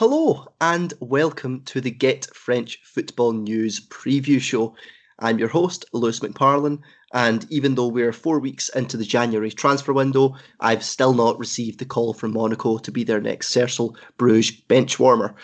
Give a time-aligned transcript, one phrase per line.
[0.00, 4.76] Hello and welcome to the Get French Football News preview show.
[5.18, 6.78] I'm your host, Lewis McParlin,
[7.12, 11.80] and even though we're four weeks into the January transfer window, I've still not received
[11.80, 15.34] the call from Monaco to be their next Cercle Bruges bench warmer.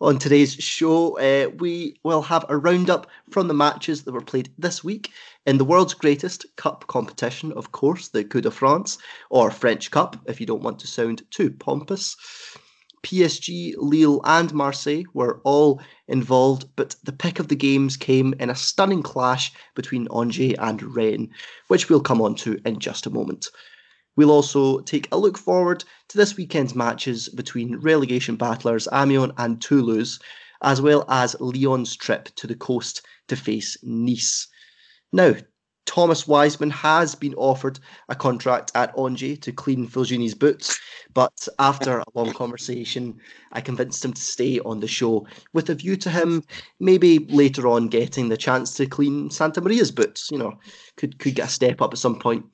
[0.00, 4.52] On today's show, uh, we will have a roundup from the matches that were played
[4.56, 5.10] this week
[5.46, 8.98] in the world's greatest cup competition, of course, the Coupe de France,
[9.30, 12.14] or French Cup, if you don't want to sound too pompous.
[13.02, 18.50] PSG, Lille, and Marseille were all involved, but the pick of the games came in
[18.50, 21.30] a stunning clash between Angers and Rennes,
[21.68, 23.48] which we'll come on to in just a moment.
[24.16, 29.62] We'll also take a look forward to this weekend's matches between relegation battlers Amiens and
[29.62, 30.18] Toulouse,
[30.62, 34.46] as well as Lyon's trip to the coast to face Nice.
[35.12, 35.36] Now,
[35.90, 40.78] Thomas Wiseman has been offered a contract at Angers to clean Fulgini's boots,
[41.14, 43.18] but after a long conversation,
[43.50, 46.44] I convinced him to stay on the show with a view to him
[46.78, 50.28] maybe later on getting the chance to clean Santamaria's boots.
[50.30, 50.58] You know,
[50.96, 52.46] could could get a step up at some point.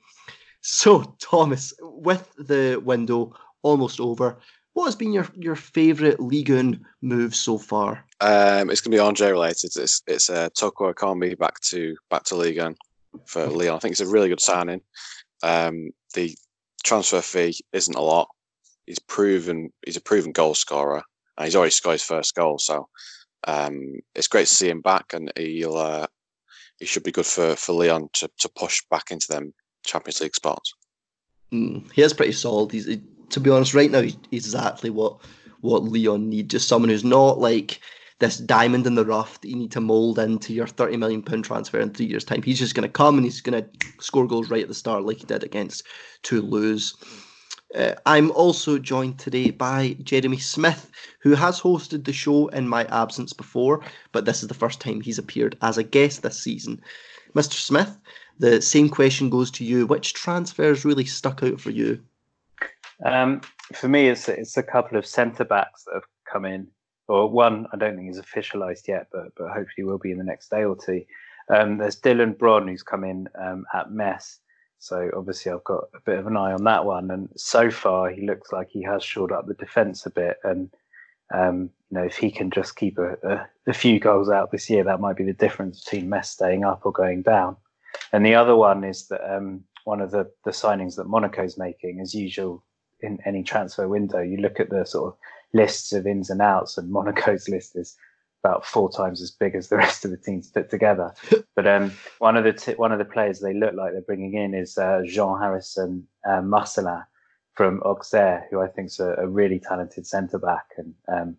[0.61, 4.39] So, Thomas, with the window almost over,
[4.73, 8.03] what has been your, your favourite Ligue 1 move so far?
[8.19, 9.75] Um, it's going to be Angers related.
[9.75, 12.75] It's it's uh, Toko Ekambi back to back to Ligue 1
[13.25, 13.75] for Lyon.
[13.75, 14.81] I think it's a really good signing.
[15.43, 16.35] Um, the
[16.83, 18.29] transfer fee isn't a lot.
[18.85, 21.03] He's proven he's a proven goal scorer,
[21.37, 22.57] and he's already scored his first goal.
[22.57, 22.87] So
[23.45, 26.07] um, it's great to see him back, and he'll uh,
[26.79, 29.53] he should be good for for Lyon to to push back into them
[29.85, 30.73] Champions League spots.
[31.51, 32.71] Mm, he is pretty solid.
[32.71, 35.19] He's he, to be honest, right now he's exactly what
[35.61, 36.49] what Lyon need.
[36.49, 37.81] Just someone who's not like
[38.19, 41.45] this diamond in the rough that you need to mold into your thirty million pound
[41.45, 42.41] transfer in three years' time.
[42.41, 45.03] He's just going to come and he's going to score goals right at the start,
[45.03, 45.83] like he did against
[46.23, 46.95] Toulouse.
[47.75, 52.85] Uh, I'm also joined today by Jeremy Smith, who has hosted the show in my
[52.85, 53.81] absence before,
[54.13, 56.81] but this is the first time he's appeared as a guest this season.
[57.35, 57.53] Mr.
[57.53, 57.97] Smith,
[58.39, 59.85] the same question goes to you.
[59.85, 62.01] Which transfers really stuck out for you?
[63.05, 63.41] Um,
[63.75, 66.67] for me, it's it's a couple of centre backs that have come in
[67.07, 70.23] or one I don't think is officialised yet, but but hopefully will be in the
[70.23, 71.03] next day or two.
[71.49, 74.39] Um, there's Dylan Bronn who's come in um, at Metz,
[74.79, 77.09] so obviously I've got a bit of an eye on that one.
[77.11, 80.69] And so far he looks like he has shored up the defence a bit, and
[81.33, 84.69] um, you know if he can just keep a, a, a, few goals out this
[84.69, 87.55] year, that might be the difference between Metz staying up or going down.
[88.11, 92.01] And the other one is that um, one of the the signings that Monaco's making,
[92.01, 92.63] as usual
[92.99, 95.19] in any transfer window, you look at the sort of
[95.53, 97.95] lists of ins and outs, and Monaco's list is
[98.43, 101.13] about four times as big as the rest of the teams put together.
[101.55, 104.35] but um, one of the t- one of the players they look like they're bringing
[104.35, 107.03] in is uh, Jean Harrison uh, Marcelin
[107.53, 110.65] from Auxerre, who I think is a, a really talented centre back.
[110.77, 111.37] And um,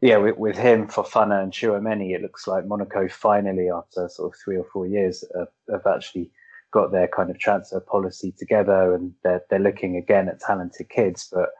[0.00, 4.40] yeah, with, with him, Fofana and Tchouameni, it looks like Monaco finally, after sort of
[4.40, 6.30] three or four years, uh, have actually
[6.72, 11.28] got their kind of transfer policy together, and they're they're looking again at talented kids,
[11.32, 11.50] but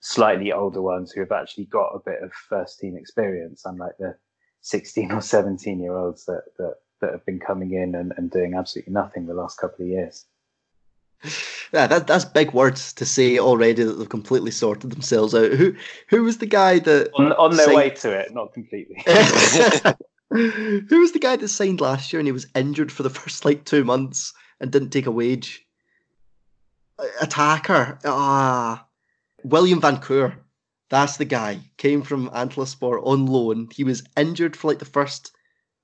[0.00, 4.16] slightly older ones who have actually got a bit of first team experience, unlike the
[4.62, 8.54] 16 or 17 year olds that, that, that have been coming in and, and doing
[8.54, 10.26] absolutely nothing the last couple of years.
[11.72, 15.52] Yeah, that, that's big words to say already that they've completely sorted themselves out.
[15.52, 15.74] Who
[16.08, 17.76] who was the guy that on, on their signed...
[17.76, 18.32] way to it?
[18.32, 18.96] Not completely.
[20.30, 23.44] who was the guy that signed last year and he was injured for the first
[23.44, 25.66] like two months and didn't take a wage?
[27.20, 27.98] Attacker.
[28.04, 28.86] Ah,
[29.44, 30.34] William Vainqueur,
[30.90, 31.60] that's the guy.
[31.76, 33.68] Came from Antalyaspor on loan.
[33.72, 35.32] He was injured for like the first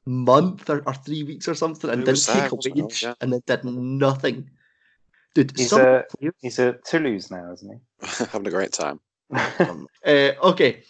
[0.06, 3.14] month or, or three weeks or something and didn't take a wage yeah.
[3.20, 4.50] and then did nothing.
[5.34, 6.04] Dude, he's a
[6.40, 8.06] he's a Toulouse now, isn't he?
[8.30, 9.00] Having a great time.
[9.58, 10.82] um, uh, okay,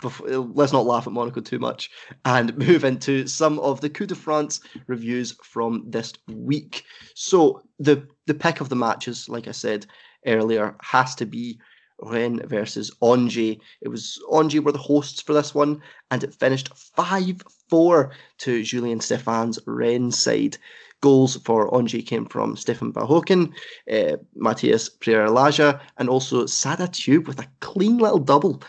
[0.00, 1.90] Before, let's not laugh at Monaco too much
[2.24, 6.84] and move into some of the Coupe de France reviews from this week.
[7.14, 9.86] So the the pick of the matches, like I said
[10.24, 11.58] earlier, has to be
[12.04, 13.56] Rennes versus Angers.
[13.80, 15.80] It was Angers were the hosts for this one,
[16.10, 20.56] and it finished 5 4 to Julien Stéphan's Rennes side.
[21.00, 23.52] Goals for Angers came from Stéphane Bahoken,
[23.92, 28.62] uh, Mathias Pereira Lage, and also Sada Thioub with a clean little double.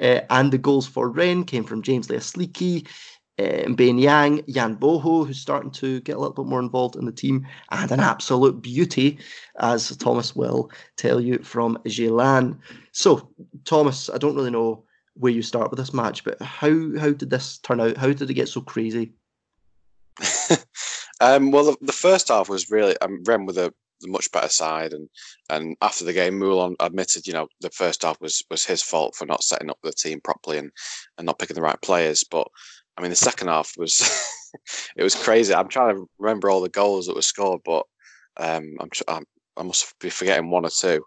[0.00, 2.86] Uh, and the goals for Rennes came from James Leasliki,
[3.38, 7.12] Mbaye Niang, Yann Gboho, who's starting to get a little bit more involved in the
[7.12, 9.18] team, and an absolute beauty,
[9.58, 12.58] as Thomas will tell you from Gelin.
[12.92, 13.30] So,
[13.64, 14.84] Thomas, I don't really know
[15.14, 17.96] where you start with this match, but how how did this turn out?
[17.96, 19.12] How did it get so crazy?
[21.20, 24.48] um, well, the, the, first half was really um, Rennes with a the much better
[24.48, 24.92] side.
[24.92, 25.08] And
[25.48, 29.14] and after the game, Moulin admitted, you know, the first half was was his fault
[29.16, 30.70] for not setting up the team properly and
[31.16, 32.24] and not picking the right players.
[32.24, 32.48] But
[32.96, 34.00] I mean, the second half was
[34.96, 35.54] it was crazy.
[35.54, 37.84] I'm trying to remember all the goals that were scored, but
[38.38, 39.24] um, I'm, I'm
[39.56, 41.04] I must be forgetting one or two.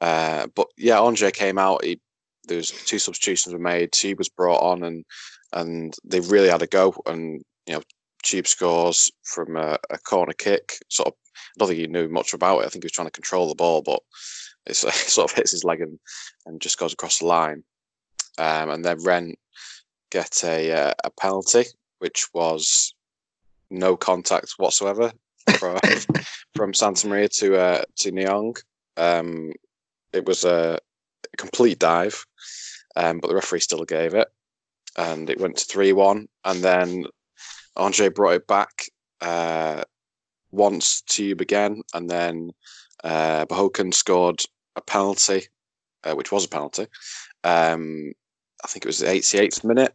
[0.00, 1.84] Uh, but yeah, Angers came out.
[1.84, 2.00] He,
[2.48, 3.92] there was two substitutions were made.
[3.92, 5.04] Thioub was brought on, and
[5.52, 6.94] and they really had a go.
[7.06, 7.82] And you know,
[8.24, 10.78] Thioub scores from a, a, corner kick.
[10.88, 12.66] Sort of, I don't think he knew much about it.
[12.66, 14.00] I think he was trying to control the ball, but
[14.66, 15.98] it sort of hits his leg and,
[16.46, 17.62] and just goes across the line.
[18.38, 19.36] Um, and then Rennes
[20.16, 21.64] get a uh, a penalty,
[21.98, 22.94] which was
[23.70, 25.12] no contact whatsoever
[25.58, 25.78] from,
[26.56, 28.54] from Santamaria to uh, to Niang.
[28.96, 29.52] Um,
[30.14, 30.78] it was a
[31.36, 32.24] complete dive,
[32.96, 34.28] um, but the referee still gave it,
[34.96, 36.28] and it went to three one.
[36.44, 37.04] And then
[37.76, 38.86] Angers brought it back
[39.20, 39.82] uh,
[40.50, 42.52] once to Thioub again, and then
[43.04, 43.44] uh,
[43.92, 44.40] scored
[44.76, 45.42] a penalty,
[46.04, 46.86] uh, which was a penalty.
[47.44, 48.14] Um,
[48.64, 49.94] I think it was the 88th minute.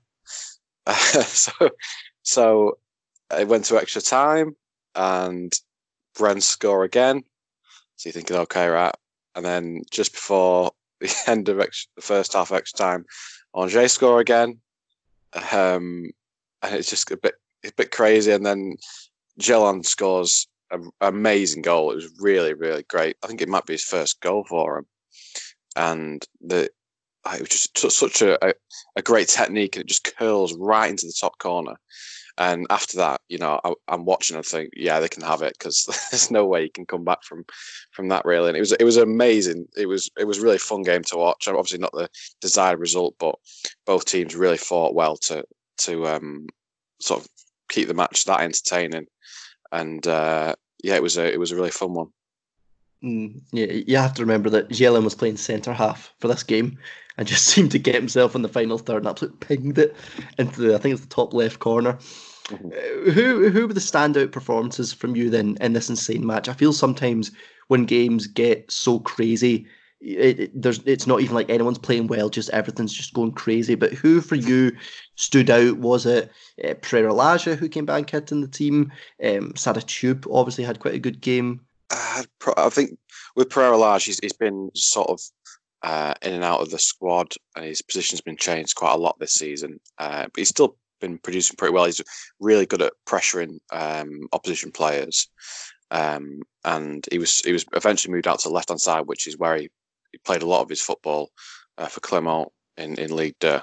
[1.25, 1.51] so,
[2.23, 2.77] so
[3.37, 4.55] it went to extra time,
[4.95, 5.53] and
[6.15, 7.23] Brent score again.
[7.95, 8.95] So you're thinking, okay, right.
[9.35, 13.05] And then just before the end of extra, the first half extra time,
[13.55, 14.59] Angers score again.
[15.51, 16.11] Um,
[16.61, 18.31] and it's just a bit a bit crazy.
[18.31, 18.75] And then
[19.39, 21.91] Gelin scores an amazing goal.
[21.91, 23.17] It was really, really great.
[23.23, 24.85] I think it might be his first goal for him.
[25.75, 26.69] And the
[27.25, 28.53] it was just such a, a,
[28.95, 31.75] a great technique, and it just curls right into the top corner.
[32.37, 35.53] And after that, you know, I, am watching and think, yeah, they can have it
[35.57, 37.45] because there's no way you can come back from
[37.91, 38.25] from that.
[38.25, 39.67] Really, and it was it was amazing.
[39.77, 41.47] It was it was really fun game to watch.
[41.47, 42.09] Obviously, not the
[42.41, 43.35] desired result, but
[43.85, 45.43] both teams really fought well to
[45.79, 46.47] to um,
[47.01, 47.27] sort of
[47.69, 49.07] keep the match that entertaining.
[49.71, 52.07] And uh, yeah, it was a it was a really fun one.
[53.03, 56.77] Mm, yeah, you have to remember that Gelin was playing centre half for this game
[57.17, 59.95] and just seemed to get himself in the final third and absolutely pinged it
[60.37, 61.93] into the I think it's the top left corner.
[62.45, 62.67] Mm-hmm.
[62.67, 66.47] Uh, who who were the standout performances from you then in this insane match?
[66.47, 67.31] I feel sometimes
[67.67, 69.65] when games get so crazy,
[70.01, 73.75] it, it, there's it's not even like anyone's playing well, just everything's just going crazy.
[73.75, 74.73] But who for you
[75.15, 75.77] stood out?
[75.77, 76.31] Was it
[76.63, 78.91] uh, Pereira who came back in the team?
[79.23, 81.61] Um, Sada Thioub obviously had quite a good game.
[81.91, 82.23] Uh,
[82.57, 82.97] I think
[83.35, 85.21] with Pereira Lage, he's, he's been sort of
[85.83, 89.19] uh, in and out of the squad, and his position's been changed quite a lot
[89.19, 89.79] this season.
[89.97, 91.85] Uh, but he's still been producing pretty well.
[91.85, 92.01] He's
[92.39, 95.27] really good at pressuring um, opposition players,
[95.89, 99.27] um, and he was he was eventually moved out to the left hand side, which
[99.27, 99.69] is where he,
[100.11, 101.31] he played a lot of his football
[101.77, 103.59] uh, for Clermont in in League Two.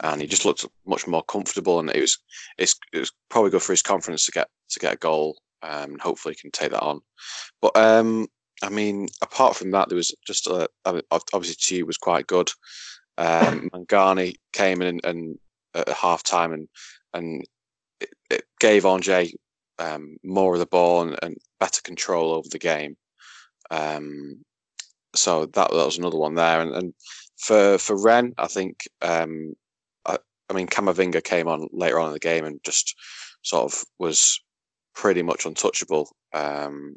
[0.00, 2.18] And he just looked much more comfortable, and it was
[2.56, 5.36] it's it was probably good for his confidence to get to get a goal.
[5.62, 7.00] Um, and hopefully, can take that on.
[7.60, 8.28] But um,
[8.62, 12.50] I mean, apart from that, there was just a, obviously Thioub was quite good.
[13.16, 15.38] Um, Mangani came in and, and
[15.74, 16.68] at half time and
[17.14, 17.44] and
[18.00, 19.32] it, it gave Angers
[19.78, 22.96] um, more of the ball and, and, better control over the game.
[23.70, 24.44] Um,
[25.14, 26.60] so that, that was another one there.
[26.60, 26.94] And, and
[27.36, 29.54] for for Rennes, I think um,
[30.06, 30.18] I,
[30.48, 32.94] I mean Camavinga came on later on in the game and just
[33.42, 34.40] sort of was
[34.94, 36.10] pretty much untouchable.
[36.32, 36.96] Um,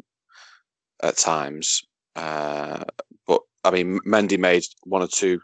[1.02, 1.84] at times.
[2.16, 2.84] Uh,
[3.28, 5.42] but I mean, Mendy made one or two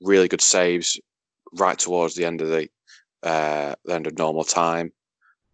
[0.00, 1.00] really good saves
[1.52, 2.68] right towards the end of the,
[3.22, 4.92] uh, the end of normal time.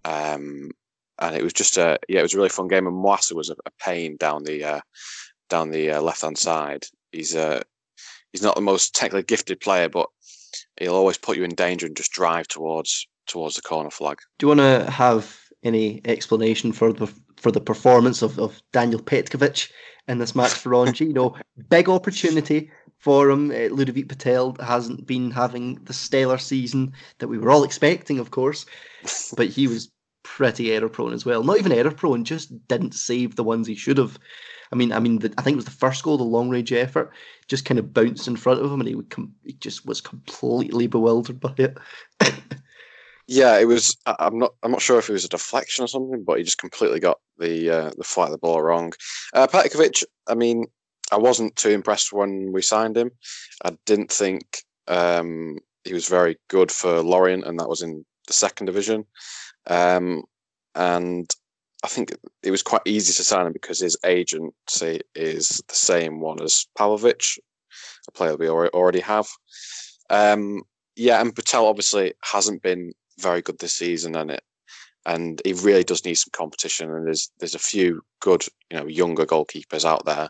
[0.05, 0.71] Um,
[1.19, 2.87] and it was just a yeah, it was a really fun game.
[2.87, 4.81] And Maouassa was a, a pain down the uh,
[5.49, 6.85] down the uh, left hand side.
[7.13, 7.63] He's uh,
[8.33, 10.09] he's not the most technically gifted player, but
[10.81, 14.19] he'll always put you in danger and just drive towards towards the corner flag.
[14.39, 19.01] Do you want to have any explanation for the for the performance of, of Daniel
[19.01, 19.71] Petkovic
[20.09, 21.07] in this match for Ranji.
[21.07, 21.37] You know,
[21.69, 23.51] big opportunity for him.
[23.51, 28.31] Uh, Ludovic Butelle hasn't been having the stellar season that we were all expecting, of
[28.31, 28.67] course,
[29.37, 29.91] but he was
[30.23, 31.43] pretty error prone as well.
[31.43, 34.19] Not even error prone, just didn't save the ones he should have.
[34.73, 36.73] I mean, I mean, the, I think it was the first goal, the long range
[36.73, 37.13] effort,
[37.47, 40.01] just kind of bounced in front of him, and he, would com- he just was
[40.01, 41.77] completely bewildered by it.
[43.27, 43.97] Yeah, it was.
[44.07, 44.55] I'm not.
[44.63, 47.19] I'm not sure if it was a deflection or something, but he just completely got
[47.39, 48.93] the uh, the flight of the ball wrong.
[49.33, 50.03] Uh, Petkovic.
[50.27, 50.67] I mean,
[51.13, 53.11] I wasn't too impressed when we signed him.
[53.65, 58.33] I didn't think um, he was very good for Lorient, and that was in the
[58.33, 59.05] second division.
[59.67, 60.25] Um,
[60.75, 61.31] and
[61.85, 62.13] I think
[62.43, 66.67] it was quite easy to sign him because his agency is the same one as
[66.79, 67.39] Pavlovic,
[68.09, 69.29] a player we already have.
[70.11, 70.63] Um,
[70.97, 74.43] yeah, and Butelle obviously hasn't been very good this season, and it
[75.05, 76.91] and he really does need some competition.
[76.91, 80.29] And there's there's a few good, you know, younger goalkeepers out there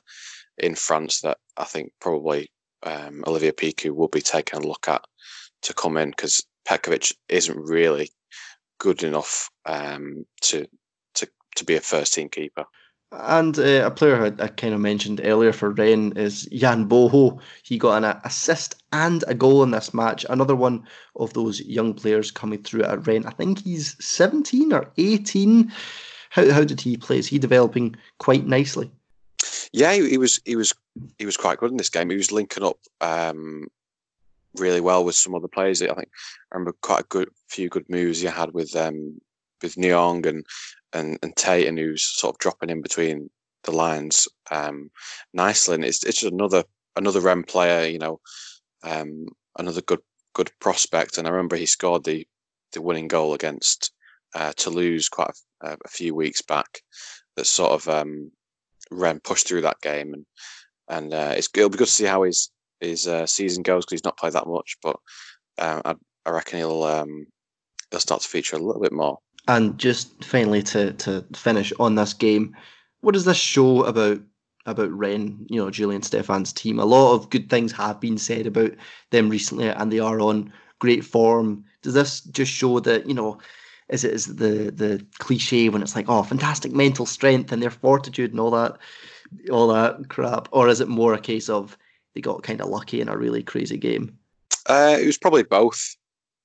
[0.58, 2.50] in France that I think probably
[2.82, 5.04] um, Olivier Pickeu will be taking a look at
[5.62, 8.10] to come in because Petkovic isn't really
[8.78, 10.66] good enough um, to
[11.14, 12.64] to to be a first team keeper.
[13.12, 17.38] And uh, a player I, I kind of mentioned earlier for Rennes is Yann Gboho.
[17.62, 20.24] He got an assist and a goal in this match.
[20.30, 23.26] Another one of those young players coming through at Rennes.
[23.26, 25.70] I think he's 17 or 18.
[26.30, 27.18] How, how did he play?
[27.18, 28.90] Is he developing quite nicely?
[29.72, 30.74] Yeah, he, he was he was
[31.18, 32.08] he was quite good in this game.
[32.10, 33.66] He was linking up um,
[34.56, 35.82] really well with some other players.
[35.82, 36.08] I think
[36.50, 39.20] I remember quite a good few good moves he had with um,
[39.62, 40.46] with Niang and
[40.92, 43.30] and and and who's sort of dropping in between
[43.64, 44.90] the lines um,
[45.32, 45.74] nicely.
[45.74, 46.64] And it's it's just another
[46.96, 48.20] another Rennes player, you know,
[48.82, 49.26] um,
[49.58, 50.00] another good
[50.34, 51.18] good prospect.
[51.18, 52.26] And I remember he scored the
[52.72, 53.92] the winning goal against
[54.34, 55.30] uh, Toulouse quite
[55.62, 56.80] a, a, few weeks back.
[57.36, 58.30] That sort of um,
[58.90, 60.26] Rennes pushed through that game, and
[60.88, 64.00] and uh, it's it'll be good to see how his his uh, season goes because
[64.00, 64.96] he's not played that much, but
[65.58, 65.94] uh, I,
[66.26, 67.26] I reckon he'll um,
[67.90, 69.18] he'll start to feature a little bit more.
[69.48, 72.56] And just finally to to finish on this game,
[73.00, 74.20] what does this show about
[74.66, 75.46] about Rennes?
[75.48, 76.78] you know, Julien Stéphan's team?
[76.78, 78.72] A lot of good things have been said about
[79.10, 81.64] them recently, and they are on great form.
[81.82, 83.38] Does this just show that you know?
[83.88, 87.70] Is it is the the cliche when it's like oh fantastic mental strength and their
[87.70, 88.78] fortitude and all that
[89.50, 91.76] all that crap, or is it more a case of
[92.14, 94.16] they got kind of lucky in a really crazy game?
[94.66, 95.96] Uh, it was probably both.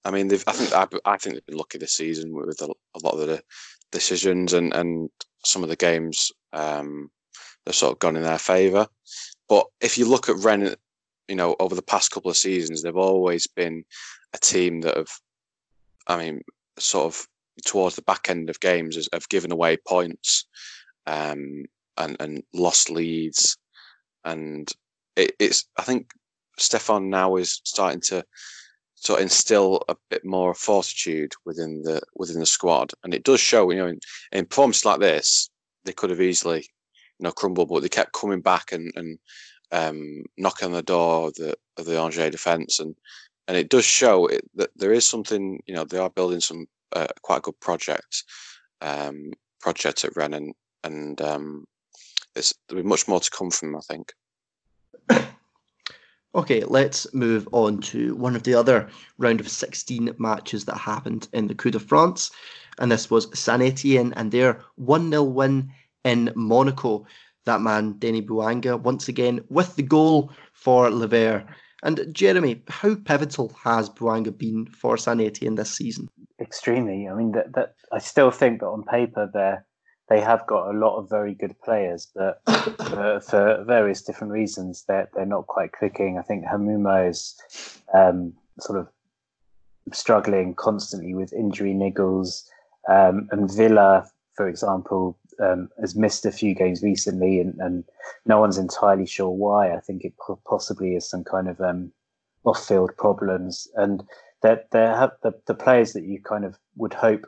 [0.08, 0.44] I mean, they've.
[0.48, 0.74] I think
[1.06, 2.68] I, think they've been lucky this season with a,
[3.04, 3.44] lot of the
[3.92, 5.10] decisions and, and
[5.44, 7.12] some of the games um,
[7.66, 8.88] they've sort of gone in their favour.
[9.50, 10.78] But if you look at Rennes,
[11.28, 13.84] you know, over the past couple of seasons, they've always been
[14.34, 15.12] a team that have,
[16.08, 16.42] I mean,
[16.80, 17.28] sort of
[17.66, 20.46] towards the back end of games have given away points
[21.06, 21.66] um,
[21.98, 23.58] and, and lost leads.
[24.24, 24.72] And
[25.18, 26.12] it, it's, I think
[26.58, 28.24] Stéphan now is starting to
[29.00, 33.40] sort of instill a bit more fortitude within the within the squad, and it does
[33.40, 33.70] show.
[33.70, 34.00] You know, in,
[34.32, 35.50] in performances like this,
[35.86, 36.60] they could have easily,
[37.20, 39.20] you know, crumbled, but they kept coming back and and
[39.72, 42.96] um, knocking on the door of the of the Angers defence, and
[43.48, 45.62] and it does show it, that there is something.
[45.68, 48.24] You know, they are building some uh, quite good projects,
[48.82, 51.66] um, projects at Rennes, and, and um,
[52.34, 53.76] there's there'll be much more to come from.
[53.76, 54.14] I think.
[56.36, 61.28] Okay, let's move on to one of the other round of 16 matches that happened
[61.34, 62.32] in the Coupe de France.
[62.80, 65.72] And this was Saint Etienne and their 1 0 win
[66.04, 67.06] in Monaco.
[67.46, 71.50] That man, Denis Bouanga, once again with the goal for Les Verts.
[71.84, 76.10] And Jeremy, how pivotal has Bouanga been for Saint Etienne this season?
[76.42, 77.08] Extremely.
[77.08, 79.66] I mean, that, that I still think that on paper they're
[80.10, 84.86] they have got a lot of very good players, but for, for, various different reasons,
[84.88, 86.18] they're they're not quite clicking.
[86.18, 87.40] I think Hamouma is
[87.94, 88.88] um, sort of
[89.94, 92.48] struggling constantly with injury niggles,
[92.90, 97.84] um, and Villa, for example, um, has missed a few games recently, and, and
[98.26, 99.74] no one's entirely sure why.
[99.74, 100.14] I think it
[100.46, 101.92] possibly is some kind of um,
[102.46, 104.04] off-field problems, and
[104.42, 105.12] that the,
[105.48, 107.26] the players that you kind of would hope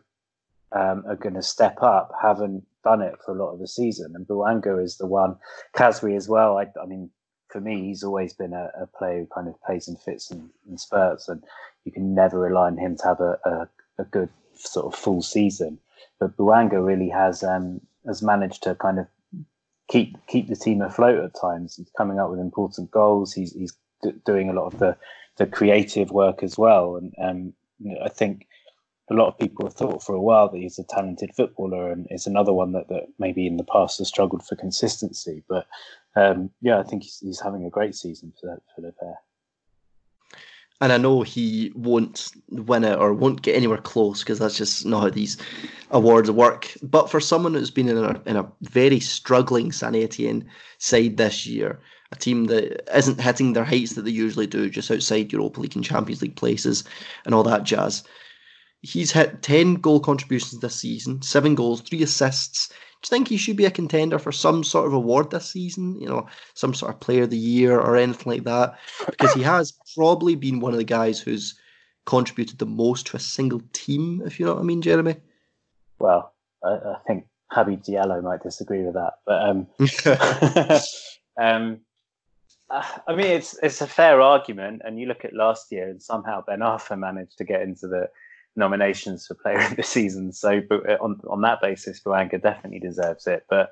[0.72, 4.14] um, are going to step up haven't done it for a lot of the season.
[4.16, 5.36] And Bouanga is the one.
[5.76, 6.58] Khazri as well.
[6.58, 7.10] I, I mean,
[7.50, 10.50] for me, he's always been a, a player who kind of plays in fits and,
[10.68, 11.44] and, spurts, and
[11.84, 13.70] you can never rely on him to have a, a,
[14.00, 15.80] a good sort of full season.
[16.20, 19.08] But Bouanga really has um, has managed to kind of
[19.90, 21.76] keep keep the team afloat at times.
[21.76, 23.34] He's coming up with important goals.
[23.34, 24.96] He's he's d- doing a lot of the
[25.38, 27.54] the creative work as well, and um,
[28.04, 28.48] I think
[29.10, 32.08] a lot of people have thought for a while that he's a talented footballer, and
[32.10, 35.44] it's another one that, that maybe in the past has struggled for consistency.
[35.50, 35.68] But
[36.16, 39.18] um, yeah, I think he's, he's having a great season for for Les Verts.
[40.82, 44.86] And I know he won't win it or won't get anywhere close because that's just
[44.86, 45.38] not how these
[45.92, 46.74] awards work.
[46.82, 51.46] But for someone who's been in a, in a very struggling Saint Etienne side this
[51.46, 51.82] year,
[52.14, 55.76] a team that isn't hitting their heights that they usually do, just outside Europa League
[55.76, 56.86] and Champions League places
[57.26, 58.04] and all that jazz,
[58.82, 62.70] He's hit 10 goal contributions this season, seven goals, three assists.
[62.70, 66.00] Do you think he should be a contender for some sort of award this season?
[66.00, 68.78] You know, some sort of player of the year or anything like that?
[69.06, 71.58] Because he has probably been one of the guys who's
[72.06, 75.16] contributed the most to a single team, if you know what I mean, Jeremy.
[76.00, 76.34] Well,
[76.64, 79.68] I, I think Habib Diallo might disagree with that, but um,
[81.40, 81.80] um,
[82.72, 86.44] I mean, it's it's a fair argument, and you look at last year, and somehow
[86.46, 88.10] Ben Arfa managed to get into the
[88.60, 90.32] nominations for Player of the Season.
[90.32, 93.46] So, uh, on on that basis, Bouanga definitely deserves it.
[93.50, 93.72] But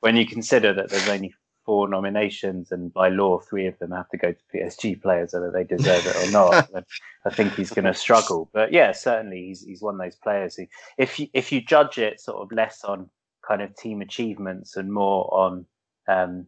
[0.00, 1.34] when you consider that there's only
[1.66, 5.50] four nominations, and by law, three of them have to go to PSG players, whether
[5.50, 6.70] they deserve it or not.
[7.26, 8.48] I think he's going to struggle.
[8.52, 10.66] But yeah, certainly he's he's one of those players who,
[10.96, 13.10] if you if you judge it sort of less on
[13.46, 15.66] kind of team achievements and more on
[16.08, 16.46] um,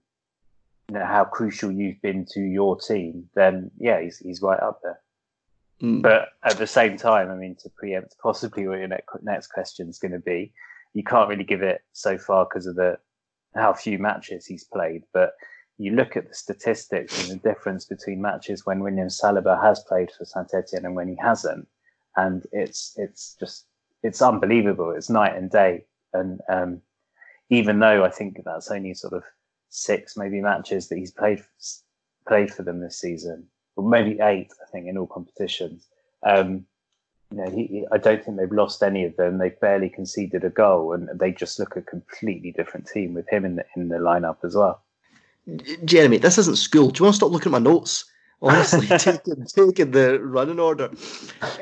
[0.88, 4.80] you know how crucial you've been to your team, then yeah, he's he's right up
[4.82, 5.00] there.
[5.82, 6.02] Mm.
[6.02, 8.88] But at the same time, I mean, to preempt possibly what your
[9.22, 10.52] next question is going to be,
[10.94, 12.98] you can't really give it so far because of the
[13.54, 15.02] how few matches he's played.
[15.12, 15.32] But
[15.78, 20.10] you look at the statistics and the difference between matches when William Saliba has played
[20.10, 21.68] for Saint Etienne and when he hasn't,
[22.16, 23.66] and it's it's just
[24.02, 24.90] it's unbelievable.
[24.90, 25.84] It's night and day.
[26.12, 26.80] And um,
[27.50, 29.22] even though I think that's only sort of
[29.68, 31.42] six maybe matches that he's played
[32.26, 33.46] played for them this season,
[33.78, 35.86] or maybe eight, I think, in all competitions.
[36.24, 36.66] Um,
[37.30, 39.38] you know, he, I don't think they've lost any of them.
[39.38, 43.44] They've barely conceded a goal, and they just look a completely different team with him
[43.44, 44.82] in the in the lineup as well.
[45.84, 46.90] Jeremy, this isn't school.
[46.90, 48.04] Do you want to stop looking at my notes?
[48.42, 50.90] Honestly, taking, taking the running order.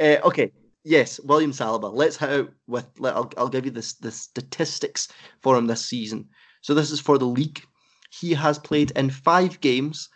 [0.00, 0.50] Uh, okay,
[0.85, 1.92] yes, William Saliba.
[1.92, 2.87] Let's hit out with.
[2.99, 5.08] Let, I'll, I'll give you this the statistics
[5.42, 6.28] for him this season.
[6.62, 7.62] So this is for the league.
[8.11, 10.08] He has played in five games,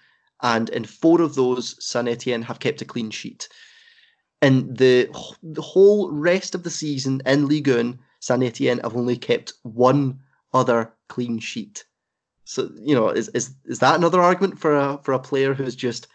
[0.43, 3.49] and in four of those, Saint Etienne have kept a clean sheet.
[4.43, 5.11] In the,
[5.43, 10.21] the whole rest of the season in Ligue 1, Saint Etienne have only kept one
[10.53, 11.85] other clean sheet.
[12.45, 15.77] So you know, is is is that another argument for a for a player who's
[15.77, 16.09] just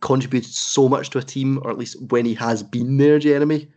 [0.00, 3.68] contributed so much to a team, or at least when he has been there, Jeremy?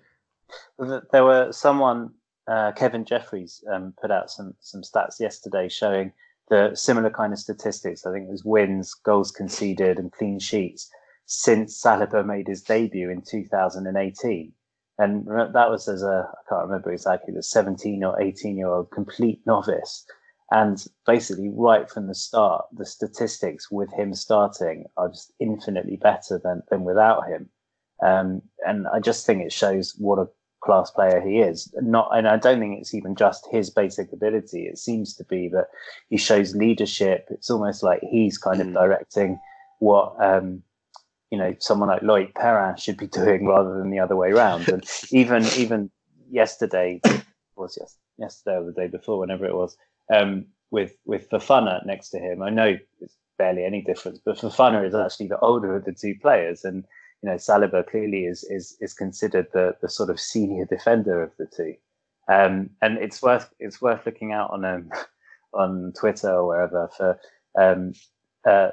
[1.12, 2.12] There were someone,
[2.48, 6.14] uh, Kevin Jeffries, um, put out some some stats yesterday showing
[6.50, 8.06] the similar kind of statistics.
[8.06, 10.90] I think was wins, goals conceded, and clean sheets
[11.26, 14.54] since Saliba made his debut in 2018.
[14.98, 18.92] And that was as a, I can't remember exactly, the 17 or 18 year old
[18.92, 20.06] complete novice.
[20.52, 26.40] And basically, right from the start, the statistics with him starting are just infinitely better
[26.42, 27.50] than, than without him.
[28.02, 30.28] Um, and I just think it shows what a
[30.66, 31.72] class player he is.
[31.82, 34.64] Not, and I don't think it's even just his basic ability.
[34.64, 35.68] It seems to be that
[36.10, 37.28] he shows leadership.
[37.30, 38.74] It's almost like he's kind of mm.
[38.74, 39.40] directing
[39.80, 40.64] what um,
[41.32, 44.68] you know someone like Loic Perrin should be doing rather than the other way around.
[44.68, 45.92] And even even
[46.30, 47.00] yesterday
[47.56, 49.78] was yes, yesterday or the day before, whenever it was,
[50.14, 52.42] um, with with Fofana next to him.
[52.42, 56.16] I know it's barely any difference, but Fofana is actually the older of the two
[56.22, 56.86] players, and
[57.22, 61.32] you know Saliba clearly is is is considered the the sort of senior defender of
[61.38, 61.76] the two.
[62.28, 64.90] Um, and it's worth it's worth looking out on um,
[65.54, 67.20] on Twitter or wherever for
[67.58, 67.94] um,
[68.46, 68.70] uh,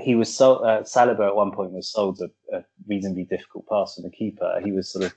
[0.00, 3.94] he was so uh, Saliba at one point was sold a, a, reasonably difficult pass
[3.94, 4.60] from the keeper.
[4.64, 5.14] He was sort of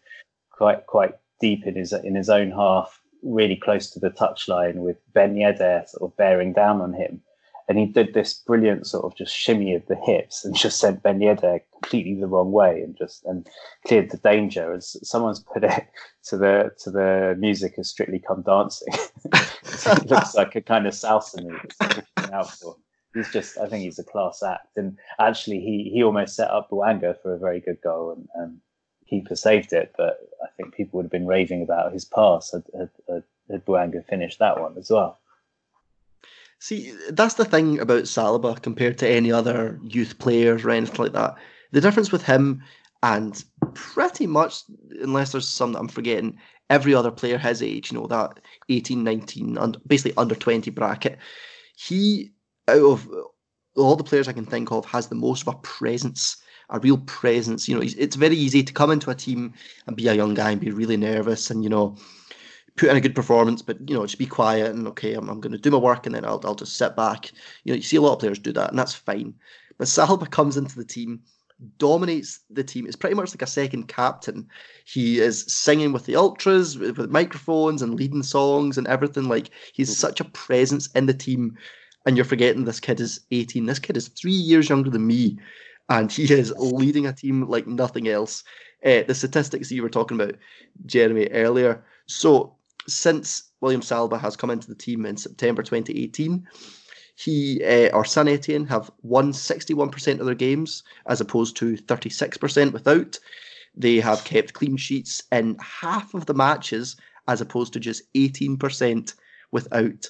[0.52, 4.98] quite quite deep in his in his own half, really close to the touchline, with
[5.14, 7.22] Ben Yedder sort of bearing down on him.
[7.70, 11.04] And he did this brilliant sort of just shimmy of the hips and just sent
[11.04, 13.48] Ben Yedder completely the wrong way and just and
[13.86, 14.74] cleared the danger.
[14.74, 15.88] As someone's put it
[16.26, 18.92] to the to the music of Strictly Come Dancing.
[19.34, 22.04] it looks like a kind of salsa move
[23.14, 24.78] he's just I think he's a class act.
[24.78, 28.58] And actually, he he almost set up Bouanga for a very good goal, and, and
[29.10, 29.94] keeper saved it.
[29.98, 34.06] But I think people would have been raving about his pass had had, had, Bouanga
[34.06, 35.20] finished that one as well.
[36.60, 41.14] See, that's the thing about Saliba compared to any other youth players or anything like
[41.14, 41.36] that.
[41.72, 42.62] The difference with him
[43.02, 43.44] and
[43.74, 44.64] pretty much,
[45.02, 46.38] unless there's some that I'm forgetting,
[46.70, 51.18] every other player his age, you know, that 18, 19, and basically under 20 bracket,
[51.78, 52.32] he
[52.68, 53.10] out of
[53.78, 56.38] all the players I can think of, has the most of a presence,
[56.70, 57.70] a real presence.
[57.70, 59.54] You know, it's very easy to come into a team
[59.88, 61.96] and be a young guy and be really nervous and, you know,
[62.80, 65.40] put in a good performance, but, you know, just be quiet and, okay, I'm, I'm
[65.40, 67.32] going to do my work and then I'll, I'll just sit back.
[67.64, 69.34] You know, you see a lot of players do that and that's fine.
[69.78, 71.22] But Saliba comes into the team,
[71.78, 72.86] dominates the team.
[72.88, 74.48] It's pretty much like a second captain.
[74.86, 79.28] He is singing with the ultras, with, with microphones and leading songs and everything.
[79.28, 81.58] Like, he's such a presence in the team
[82.06, 83.66] and you're forgetting this kid is 18.
[83.66, 85.38] This kid is three years younger than me,
[85.90, 88.44] and he is leading a team like nothing else.
[88.86, 90.36] Uh, the statistics you were talking about,
[90.86, 91.84] Jeremy, earlier.
[92.08, 92.56] So
[92.94, 96.48] since William Saliba has come into the team in September 2018,
[97.16, 102.72] he uh, or Saint Etienne have won 61% of their games as opposed to 36%
[102.72, 103.20] without.
[103.76, 106.96] They have kept clean sheets in half of the matches
[107.28, 109.14] as opposed to just 18%
[109.52, 110.10] without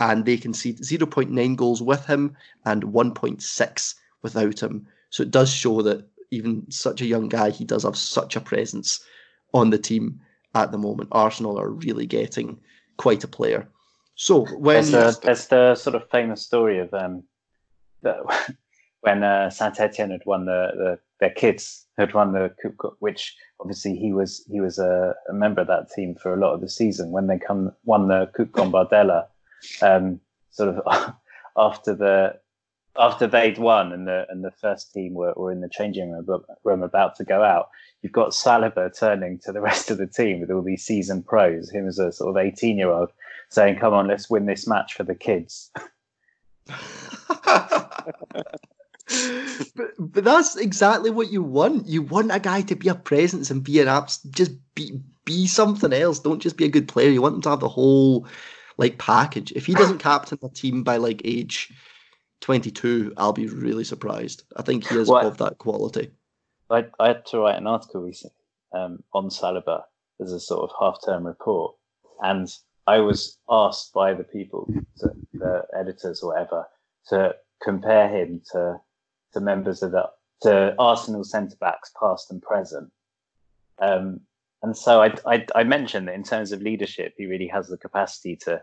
[0.00, 4.86] and they concede 0.9 goals with him and 1.6 without him.
[5.10, 8.40] So it does show that even such a young guy, he does have such a
[8.40, 9.04] presence
[9.52, 10.20] on the team
[10.54, 11.08] at the moment.
[11.12, 12.58] Arsenal are really getting
[12.96, 13.68] quite a player.
[14.14, 17.24] So when there's, a, there's the sort of famous story of um,
[18.02, 18.22] the,
[19.00, 23.34] when uh, Saint Etienne had won the, the their kids had won the Coupe, which
[23.60, 26.60] obviously he was he was a, a, member of that team for a lot of
[26.60, 27.10] the season.
[27.10, 29.26] When they come won the Coupe Gambardella,
[29.82, 31.14] um, sort of
[31.56, 32.38] after the
[32.96, 36.44] after they'd won and the and the first team were, were in the changing room,
[36.62, 37.68] room about to go out,
[38.02, 41.70] you've got Saliba turning to the rest of the team with all these seasoned pros,
[41.70, 43.10] him as a sort of 18 year old,
[43.48, 45.70] saying, Come on, let's win this match for the kids.
[49.74, 51.86] but, but that's exactly what you want.
[51.86, 55.46] You want a guy to be a presence and be an abs just be be
[55.46, 56.20] something else.
[56.20, 57.10] Don't just be a good player.
[57.10, 58.26] You want him to have the whole
[58.76, 59.52] like package.
[59.52, 61.72] If he doesn't captain the team by like age
[62.40, 64.44] 22, I'll be really surprised.
[64.56, 66.10] I think he is well, of that quality.
[66.70, 68.36] I, I had to write an article recently
[68.74, 69.82] um, on Saliba
[70.20, 71.74] as a sort of half-term report,
[72.22, 72.48] and
[72.86, 74.68] I was asked by the people,
[75.32, 76.66] the editors or whatever,
[77.08, 78.80] to compare him to
[79.32, 80.08] to members of the
[80.42, 82.90] to Arsenal centre backs, past and present.
[83.78, 84.20] Um,
[84.62, 87.76] and so I, I, I mentioned that in terms of leadership, he really has the
[87.76, 88.62] capacity to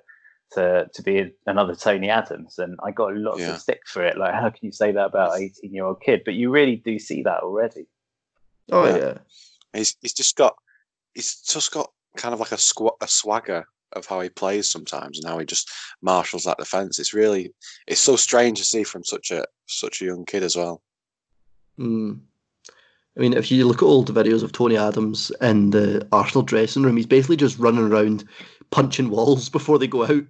[0.54, 3.52] to to be another Tony Adams, and I got lots yeah.
[3.52, 4.18] of stick for it.
[4.18, 6.24] Like, how can you say that about an eighteen year old kid?
[6.26, 7.88] But you really do see that already.
[8.72, 9.18] Oh yeah, yeah.
[9.74, 10.56] he's he's just got
[11.14, 15.20] he's just got kind of like a squ- a swagger of how he plays sometimes
[15.20, 15.70] and how he just
[16.02, 17.00] marshals that defense.
[17.00, 17.54] It's really
[17.88, 20.82] it's so strange to see from such a such a young kid as well.
[21.80, 22.20] Mm.
[23.18, 26.84] I mean, if you look at old videos of Tony Adams in the Arsenal dressing
[26.84, 28.24] room, he's basically just running around
[28.70, 30.24] punching walls before they go out.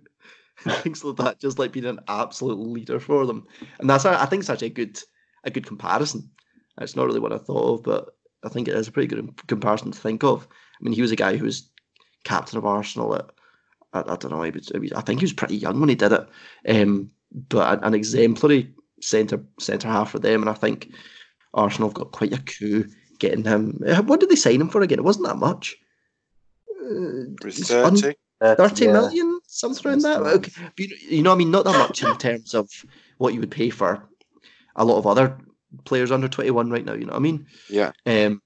[0.82, 3.47] Things like that, just like being an absolute leader for them.
[3.80, 5.00] And that's I think such a good
[5.43, 6.30] a good comparison.
[6.80, 9.47] It's not really what I thought of, but I think it is a pretty good
[9.47, 10.47] comparison to think of.
[10.50, 11.69] I mean, he was a guy who was
[12.24, 13.30] captain of Arsenal at
[13.93, 14.43] I, I don't know.
[14.43, 16.28] He was, I think he was pretty young when he did it,
[16.67, 17.12] um,
[17.50, 20.41] but an, an exemplary centre centre half for them.
[20.41, 20.91] And I think
[21.54, 22.86] Arsenal have got quite a coup
[23.19, 23.82] getting him.
[23.86, 25.00] Uh, what did they sign him for again?
[25.00, 25.76] It wasn't that much.
[26.82, 27.74] Uh, 30.
[27.74, 28.15] Un-
[28.58, 28.91] 30 yeah.
[28.91, 30.22] million, something around that.
[30.22, 30.52] Okay.
[31.10, 32.70] You know, I mean, not that much in terms of
[33.18, 34.08] what you would pay for
[34.76, 35.38] a lot of other
[35.86, 36.94] players under 21 right now.
[36.94, 37.46] You know what I mean?
[37.70, 37.92] Yeah.
[38.06, 38.42] Um,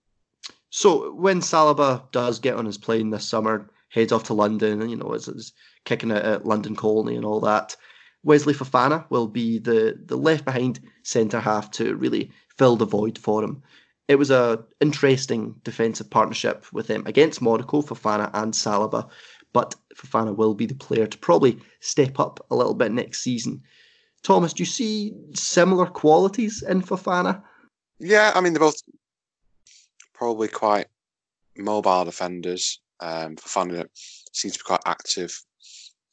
[0.70, 4.92] so when Saliba does get on his plane this summer, heads off to London, and
[4.92, 5.54] you know, is, is
[5.86, 7.76] kicking it at London Colney and all that.
[8.24, 13.18] Wesley Fofana will be the the left behind centre half to really fill the void
[13.18, 13.62] for him.
[14.08, 19.10] It was a interesting defensive partnership with him against Monaco, Fofana and Saliba,
[19.56, 23.64] but Fofana will be the player to probably step up a little bit next season.
[24.22, 27.42] Thomas, do you see similar qualities in Fofana?
[27.98, 28.82] Yeah, I mean they're both
[30.14, 30.88] probably quite
[31.56, 32.82] mobile defenders.
[33.00, 33.86] Um, Fofana
[34.34, 35.42] seems to be quite active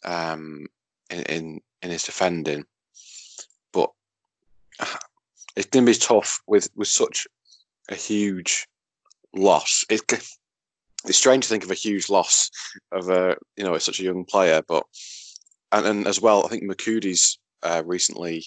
[0.04, 0.66] um,
[1.10, 2.64] in, in, in his defending,
[3.72, 3.90] but
[5.56, 7.26] it's going to be tough with with such
[7.88, 8.68] a huge
[9.34, 9.84] loss.
[9.90, 10.02] It,
[11.06, 12.50] it's strange to think of a huge loss
[12.92, 14.84] of a you know such a young player, but
[15.72, 18.44] and, and as well, I think Moukoudi's uh, recently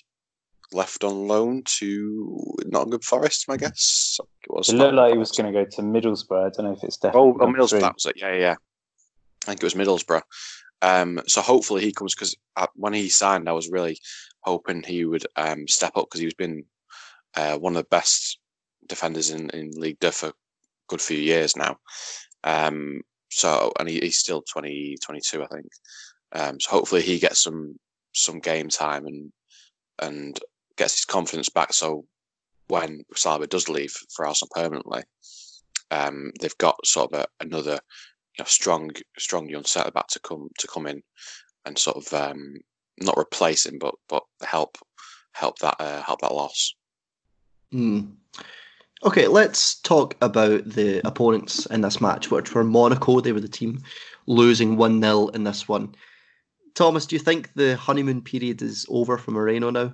[0.71, 4.19] left on loan to Nottingham Forest, I guess.
[4.43, 6.47] It, was it looked like he was going to go to Middlesbrough.
[6.47, 7.31] I don't know if it's definitely.
[7.31, 8.17] Oh, oh Middlesbrough, that was it.
[8.17, 8.55] Yeah, yeah.
[9.43, 10.21] I think it was Middlesbrough.
[10.81, 13.97] Um, so hopefully he comes because uh, when he signed, I was really
[14.41, 16.65] hoping he would um, step up because he's been
[17.35, 18.39] uh, one of the best
[18.87, 20.33] defenders in, in League Deux for a
[20.87, 21.77] good few years now.
[22.45, 25.67] Um, so and he, he's still 20, 22, I think.
[26.31, 27.75] Um, so hopefully he gets some
[28.13, 29.31] some game time and
[29.99, 30.39] and
[30.77, 31.73] gets his confidence back.
[31.73, 32.05] So
[32.67, 35.03] when Saliba does leave for Arsenal permanently,
[35.91, 37.73] um, they've got sort of a, another
[38.37, 41.01] you know, strong, strong young centre back to come to come in
[41.65, 42.55] and sort of um,
[42.99, 44.77] not replace him, but but help
[45.33, 46.75] help that uh, help that loss.
[47.73, 48.13] Mm.
[49.03, 53.19] Okay, let's talk about the opponents in this match, which were Monaco.
[53.19, 53.81] They were the team
[54.25, 55.93] losing 1 0 in this one.
[56.75, 59.93] Thomas, do you think the honeymoon period is over for Moreno now?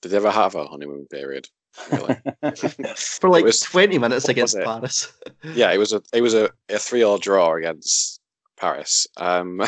[0.00, 1.48] Did they ever have a honeymoon period?
[1.90, 2.16] Really?
[2.96, 5.12] for like was, 20 minutes against Paris.
[5.54, 8.20] yeah, it was a it was a, a three all draw against
[8.56, 9.06] Paris.
[9.16, 9.62] Um,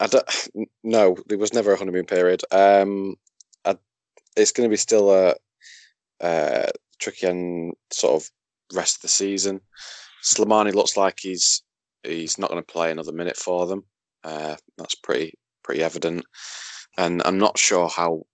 [0.00, 0.48] I don't,
[0.82, 2.42] no, there was never a honeymoon period.
[2.50, 3.16] Um,
[3.64, 3.76] I,
[4.36, 5.34] it's going to be still a,
[6.20, 8.30] a tricky and sort of
[8.74, 9.60] rest of the season.
[10.22, 11.62] Slimani looks like he's
[12.02, 13.84] he's not going to play another minute for them.
[14.22, 16.24] Uh, that's pretty pretty evident,
[16.98, 18.26] and I'm not sure how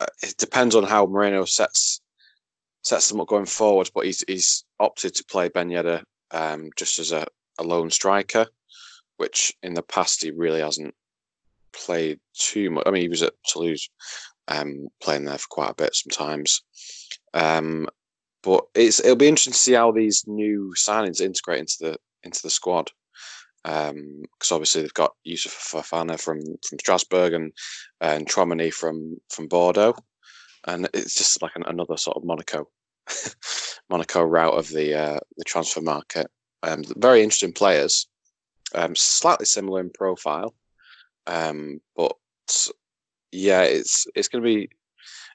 [0.00, 2.00] uh, it depends on how Moreno sets
[2.82, 3.90] sets them up going forward.
[3.94, 7.26] But he's he's opted to play Ben Yedder um, just as a,
[7.58, 8.46] a lone striker,
[9.18, 10.94] which in the past he really hasn't
[11.72, 12.84] played too much.
[12.86, 13.88] I mean, he was at Toulouse
[14.48, 16.62] um, playing there for quite a bit sometimes.
[17.34, 17.88] Um,
[18.42, 22.40] but it's it'll be interesting to see how these new signings integrate into the into
[22.42, 22.90] the squad.
[23.64, 27.52] Because um, obviously they've got Youssouf Fofana from from Strasbourg and
[28.00, 29.94] and Tchouameni from from Bordeaux,
[30.66, 32.68] and it's just like an, another sort of Monaco
[33.90, 36.28] Monaco route of the uh, the transfer market.
[36.62, 38.08] Um, very interesting players,
[38.74, 40.54] um, slightly similar in profile,
[41.26, 42.16] um, but
[43.32, 44.70] yeah, it's it's going to be.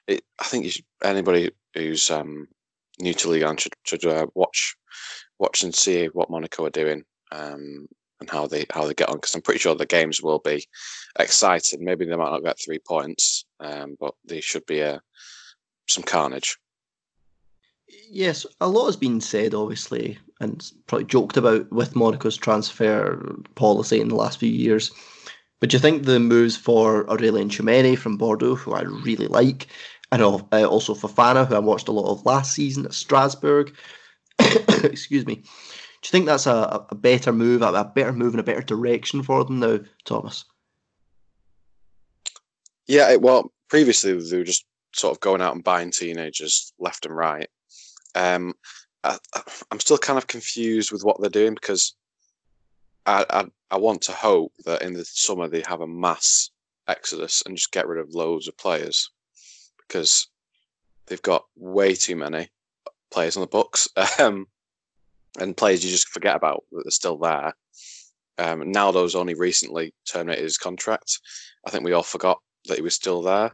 [0.06, 2.48] It, I think should, anybody who's um,
[3.00, 4.76] new to Ligue 1 should, should uh, watch
[5.38, 7.88] watch and see what Monaco are doing um,
[8.20, 10.66] and how they how they get on because I'm pretty sure the games will be
[11.18, 11.84] exciting.
[11.84, 14.98] Maybe they might not get three points, um, but there should be a uh,
[15.88, 16.56] some carnage.
[18.10, 24.00] Yes, a lot has been said, obviously, and probably joked about with Monaco's transfer policy
[24.00, 24.90] in the last few years.
[25.60, 29.68] But do you think the moves for Aurelien Tchouameni from Bordeaux, who I really like,
[30.14, 30.22] and
[30.52, 33.74] uh, also Fofana, who I watched a lot of last season at Strasbourg,
[34.84, 38.38] excuse me, do you think that's a, a better move, a, a better move in
[38.38, 40.44] a better direction for them now, Thomas?
[42.86, 47.16] Yeah, well, previously they were just sort of going out and buying teenagers left and
[47.16, 47.48] right.
[48.14, 48.54] Um,
[49.02, 49.18] I,
[49.72, 51.96] am still kind of confused with what they're doing because
[53.04, 56.50] I, I, I want to hope that in the summer they have a mass
[56.86, 59.10] exodus and just get rid of loads of players
[59.94, 60.26] because
[61.06, 62.48] they've got way too many
[63.12, 64.46] players on the books um,
[65.38, 67.54] and players you just forget about that they're still there.
[68.36, 71.20] Um, Naldo's only recently terminated his contract.
[71.64, 73.52] I think we all forgot that he was still there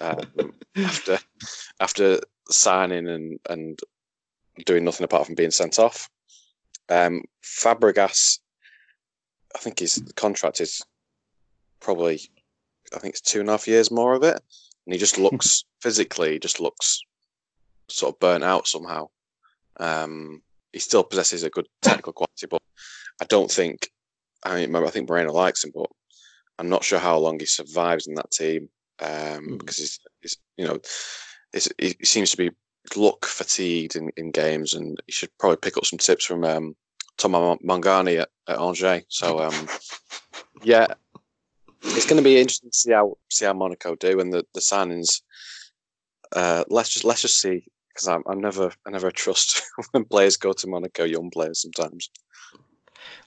[0.00, 1.18] um, after
[1.80, 2.20] after
[2.50, 3.78] signing and and
[4.66, 6.10] doing nothing apart from being sent off.
[6.90, 8.40] Um, Fabregas
[9.54, 10.82] I think his contract is
[11.80, 12.20] probably,
[12.94, 14.42] I think it's two and a half years more of it,
[14.88, 17.02] and he just looks physically, just looks
[17.90, 19.06] sort of burnt out somehow.
[19.78, 20.40] Um,
[20.72, 22.62] he still possesses a good technical quality, but
[23.20, 23.90] I don't think.
[24.44, 25.90] I mean, I think Moreno likes him, but
[26.58, 28.70] I'm not sure how long he survives in that team
[29.00, 29.58] um, mm.
[29.58, 30.78] because he's, he's, you know,
[31.52, 32.50] he seems to be
[32.96, 36.74] look fatigued in, in games, and he should probably pick up some tips from um,
[37.18, 39.02] Thomas Mangani at, at Angers.
[39.08, 39.68] So um,
[40.62, 40.86] yeah,
[41.96, 44.60] it's going to be interesting to see how see how Monaco do and the the
[44.60, 45.22] signings.
[46.34, 50.36] Uh, let's just let's just see because I'm, I'm never I never trust when players
[50.36, 52.10] go to Monaco, young players sometimes.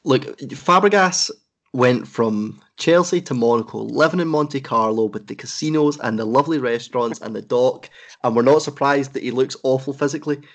[0.04, 1.32] Look, Fabregas
[1.74, 6.58] went from Chelsea to Monaco, living in Monte Carlo with the casinos and the lovely
[6.58, 7.89] restaurants and the dock,
[8.24, 10.41] and we're not surprised that he looks awful physically.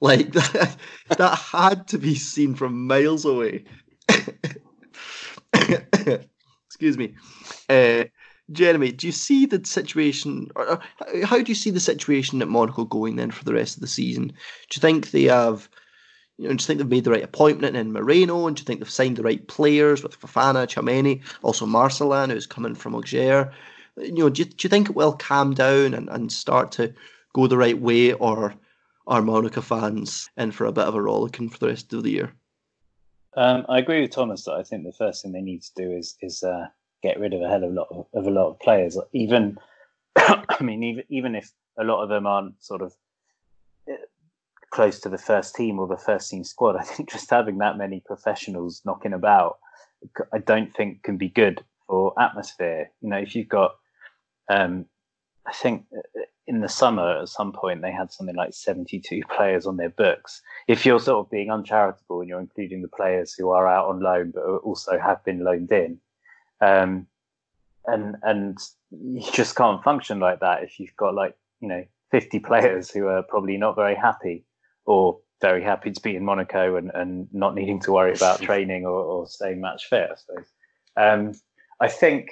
[0.00, 0.76] Like that,
[1.16, 3.66] that had to be seen from miles away.
[6.82, 7.14] Excuse me.
[7.68, 8.04] Uh,
[8.50, 10.80] Jeremy, do you see the situation, or
[11.22, 13.86] how do you see the situation at Monaco going then for the rest of the
[13.86, 14.26] season?
[14.26, 15.68] Do you think they have,
[16.38, 18.64] you know, do you think they've made the right appointment in Moreno, and do you
[18.64, 23.52] think they've signed the right players with Fofana, Tchouameni, also Marcelin, who's coming from Auxerre?
[23.96, 26.92] You know, do you, do you think it will calm down and, and start to
[27.32, 28.54] go the right way, or
[29.06, 32.10] are Monaco fans in for a bit of a rollicking for the rest of the
[32.10, 32.34] year.
[33.36, 35.90] Um, I agree with Thomas that I think the first thing they need to do
[35.90, 36.66] is is uh,
[37.02, 38.98] get rid of a hell of a lot of, of a lot of players.
[39.12, 39.56] Even,
[40.16, 42.92] I mean, even even if a lot of them aren't sort of
[43.90, 43.94] uh,
[44.70, 47.78] close to the first team or the first team squad, I think just having that
[47.78, 49.58] many professionals knocking about,
[50.32, 52.90] I don't think can be good for atmosphere.
[53.00, 53.72] You know, if you've got,
[54.50, 54.84] um,
[55.46, 59.66] I think uh, in the summer at some point they had something like 72 players
[59.66, 60.42] on their books.
[60.68, 64.00] If you're sort of being uncharitable and you're including the players who are out on
[64.00, 65.98] loan but also have been loaned in
[66.60, 67.06] um,
[67.86, 68.58] and and
[68.90, 73.06] you just can't function like that if you've got like you know 50 players who
[73.06, 74.44] are probably not very happy
[74.84, 78.84] or very happy to be in Monaco and, and not needing to worry about training
[78.84, 80.46] or, or staying match fit I suppose.
[80.96, 81.32] Um,
[81.80, 82.30] I think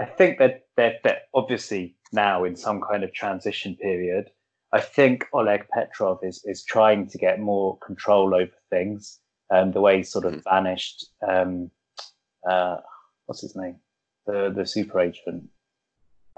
[0.00, 4.30] I think that they're, they're obviously now in some kind of transition period.
[4.72, 9.18] I think Oleg Petrov is is trying to get more control over things.
[9.50, 10.44] Um, the way he sort of mm.
[10.44, 11.06] vanished.
[11.28, 11.70] Um,
[12.48, 12.76] uh,
[13.26, 13.76] what's his name?
[14.26, 15.48] The the super agent,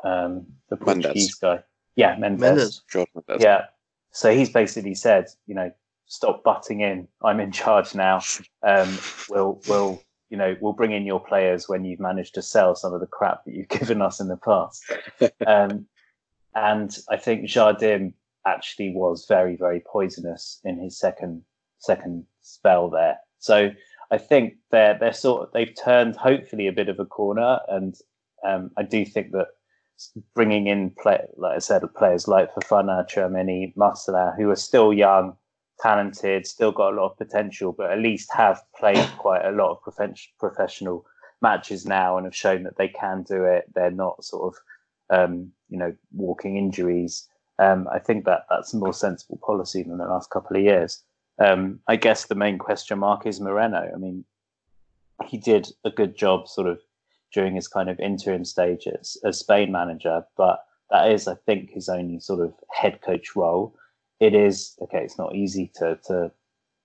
[0.03, 1.35] um, the Portuguese Mendes.
[1.37, 1.63] guy.
[1.97, 2.41] Yeah, Mendes.
[2.41, 2.83] Mendes.
[2.95, 3.43] Mendes.
[3.43, 3.67] Yeah.
[4.11, 5.71] So he's basically said, you know,
[6.07, 7.09] stop butting in.
[7.23, 8.21] I'm in charge now.
[8.67, 12.75] Um, we'll we'll you know, we'll bring in your players when you've managed to sell
[12.75, 14.85] some of the crap that you've given us in the past.
[15.47, 15.87] Um,
[16.57, 18.15] and I think Jardim
[18.47, 21.43] actually was very, very poisonous in his second
[21.79, 23.19] second spell there.
[23.39, 23.71] So
[24.11, 27.95] I think they're they're sort of they've turned hopefully a bit of a corner, and
[28.47, 29.49] um, I do think that
[30.35, 35.37] bringing in play, like I said, players like Fofana, Tchouameni, Marcelin, who are still young,
[35.81, 39.71] talented, still got a lot of potential, but at least have played quite a lot
[39.73, 41.05] of prof- professional
[41.43, 43.65] matches now and have shown that they can do it.
[43.75, 44.61] They're not sort of
[45.17, 47.29] um, you know walking injuries.
[47.59, 51.03] Um, I think that that's a more sensible policy than the last couple of years.
[51.39, 53.91] Um, I guess the main question mark is Moreno.
[53.93, 54.25] I mean,
[55.27, 56.81] he did a good job sort of
[57.33, 60.61] during his kind of interim stages as Spain manager, but
[60.91, 63.75] that is, I think, his only sort of head coach role.
[64.21, 65.03] It is okay.
[65.05, 66.33] It's not easy to to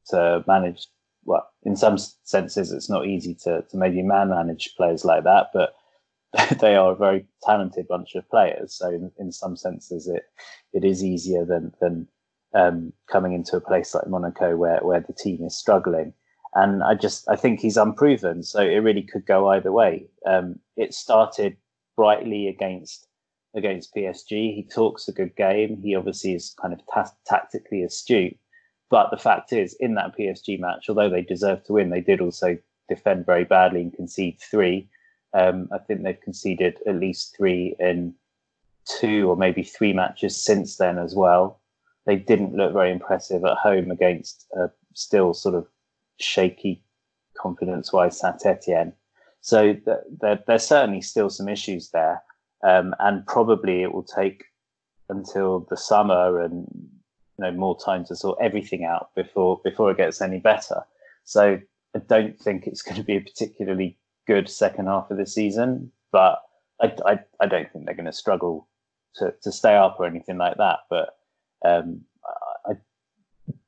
[0.08, 0.88] to manage.
[1.26, 5.48] Well, in some senses, it's not easy to to maybe man manage players like that,
[5.54, 5.74] but
[6.60, 8.74] they are a very talented bunch of players.
[8.74, 10.24] So in, in some senses, it
[10.74, 12.08] it is easier than than
[12.54, 16.14] um, coming into a place like Monaco where where the team is struggling.
[16.56, 20.08] And I just I think he's unproven, so it really could go either way.
[20.26, 21.58] Um, it started
[21.96, 23.09] brightly against
[23.56, 24.56] against PSG.
[24.56, 25.82] He talks a good game.
[25.82, 28.38] He obviously is kind of ta- tactically astute.
[28.90, 32.22] But the fact is, in that PSG match, although they deserved to win, they did
[32.22, 32.58] also
[32.88, 34.90] defend very badly and concede three.
[35.34, 38.16] Um, I think they've conceded at least three in
[38.86, 41.60] two or maybe three matches since then as well.
[42.06, 45.68] They didn't look very impressive at home against a still sort of
[46.20, 46.82] shaky
[47.38, 48.94] confidence wise Saint Etienne.
[49.42, 52.24] So th- there, there's certainly still some issues there.
[52.64, 54.44] Um, and probably it will take
[55.08, 56.68] until the summer and
[57.38, 60.84] you know more time to sort everything out before before it gets any better.
[61.24, 61.60] So
[61.96, 65.92] I don't think it's going to be a particularly good second half of the season,
[66.12, 66.42] but
[66.82, 68.68] I, I, I don't think they're going to struggle
[69.16, 70.80] to, to stay up or anything like that.
[70.90, 71.18] But
[71.66, 72.02] um,
[72.66, 72.74] I,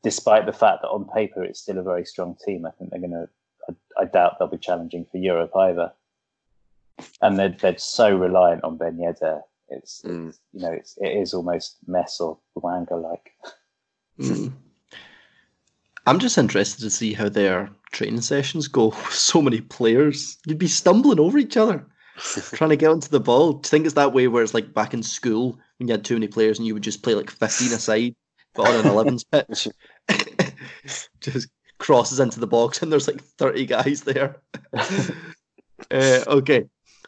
[0.03, 2.99] despite the fact that on paper it's still a very strong team, I think they're
[2.99, 3.29] going to.
[3.69, 5.91] I, I doubt they'll be challenging for Europe either.
[7.21, 9.41] And they're they're so reliant on Ben Yedder.
[9.69, 10.29] It's, mm.
[10.29, 13.31] it's you know it's, it is almost mess or Bouanga like.
[14.19, 14.53] Mm.
[16.05, 18.91] I'm just interested to see how their training sessions go.
[19.11, 21.85] So many players, you'd be stumbling over each other
[22.53, 23.53] trying to get onto the ball.
[23.53, 26.05] Do you think it's that way where it's like back in school when you had
[26.05, 28.15] too many players and you would just play like 15 aside,
[28.53, 29.67] but on an 11s pitch?
[31.19, 34.41] just crosses into the box and there's like 30 guys there.
[34.73, 36.65] uh, okay,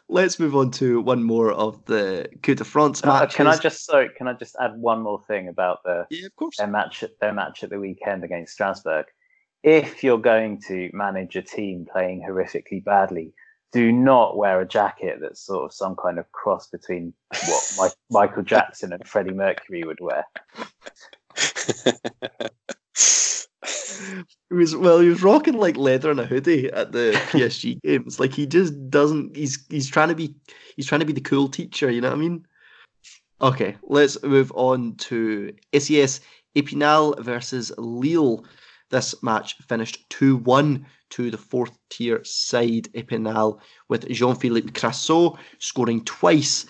[0.08, 3.36] let's move on to one more of the Coupe de France uh, matches.
[3.36, 4.10] Can I just sorry?
[4.16, 6.56] Can I just add one more thing about the yeah, of course.
[6.56, 9.06] their match their match at the weekend against Strasbourg?
[9.62, 13.32] If you're going to manage a team playing horrifically badly,
[13.72, 17.14] do not wear a jacket that's sort of some kind of cross between
[17.46, 20.24] what Mike, Michael Jackson and Freddie Mercury would wear.
[24.48, 28.20] he was well, he was rocking like leather and a hoodie at the PSG games.
[28.20, 29.36] Like he just doesn't.
[29.36, 30.34] He's he's trying to be
[30.76, 31.90] he's trying to be the cool teacher.
[31.90, 32.46] You know what I mean?
[33.40, 36.20] Okay, let's move on to SES
[36.56, 38.44] Epinal versus Lille.
[38.90, 45.36] This match finished 2 1 to the fourth tier side Epinal, with Jean Philippe Krasso
[45.58, 46.66] scoring twice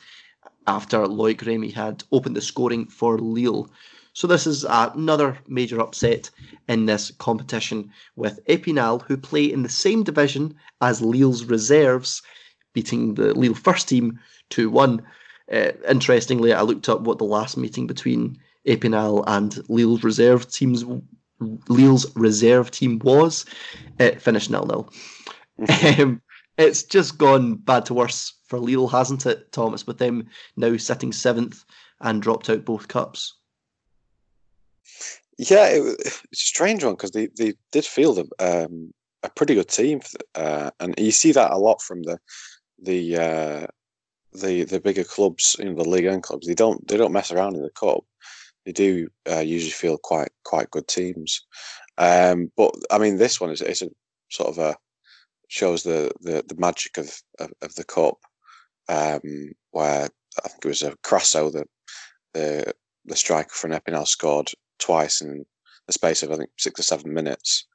[0.66, 3.70] after Loic Remy had opened the scoring for Lille.
[4.14, 6.30] So this is another major upset
[6.68, 12.22] in this competition with Epinal, who play in the same division as Lille's reserves,
[12.74, 15.02] beating the Lille first team 2 1.
[15.52, 20.84] Uh, interestingly, I looked up what the last meeting between Epinal and Lille's reserve teams,
[21.68, 23.44] Lille's reserve team was.
[23.98, 24.92] It finished nil nil.
[25.98, 26.22] Um,
[26.56, 29.88] it's just gone bad to worse for Lille, hasn't it, Thomas?
[29.88, 31.64] With them now sitting seventh
[32.00, 33.34] and dropped out both cups.
[35.38, 38.92] Yeah, it, it's a strange one because they, they did field a, um,
[39.22, 40.00] a pretty good team,
[40.34, 42.18] uh, and you see that a lot from the
[42.82, 43.66] the uh,
[44.32, 46.46] the the bigger clubs, you know, the league 1 clubs.
[46.46, 48.04] They don't they don't mess around in the cup.
[48.64, 51.44] They do uh, usually feel quite quite good teams.
[51.98, 53.90] Um, but I mean, this one is is a
[54.30, 54.76] sort of a
[55.48, 58.18] shows the the, the magic of, of, of the cup,
[58.88, 60.08] um, where
[60.44, 61.64] I think it was a Krasso the
[62.34, 62.74] the
[63.04, 65.44] the striker from Epinal scored twice in
[65.86, 67.66] the space of I think six or seven minutes,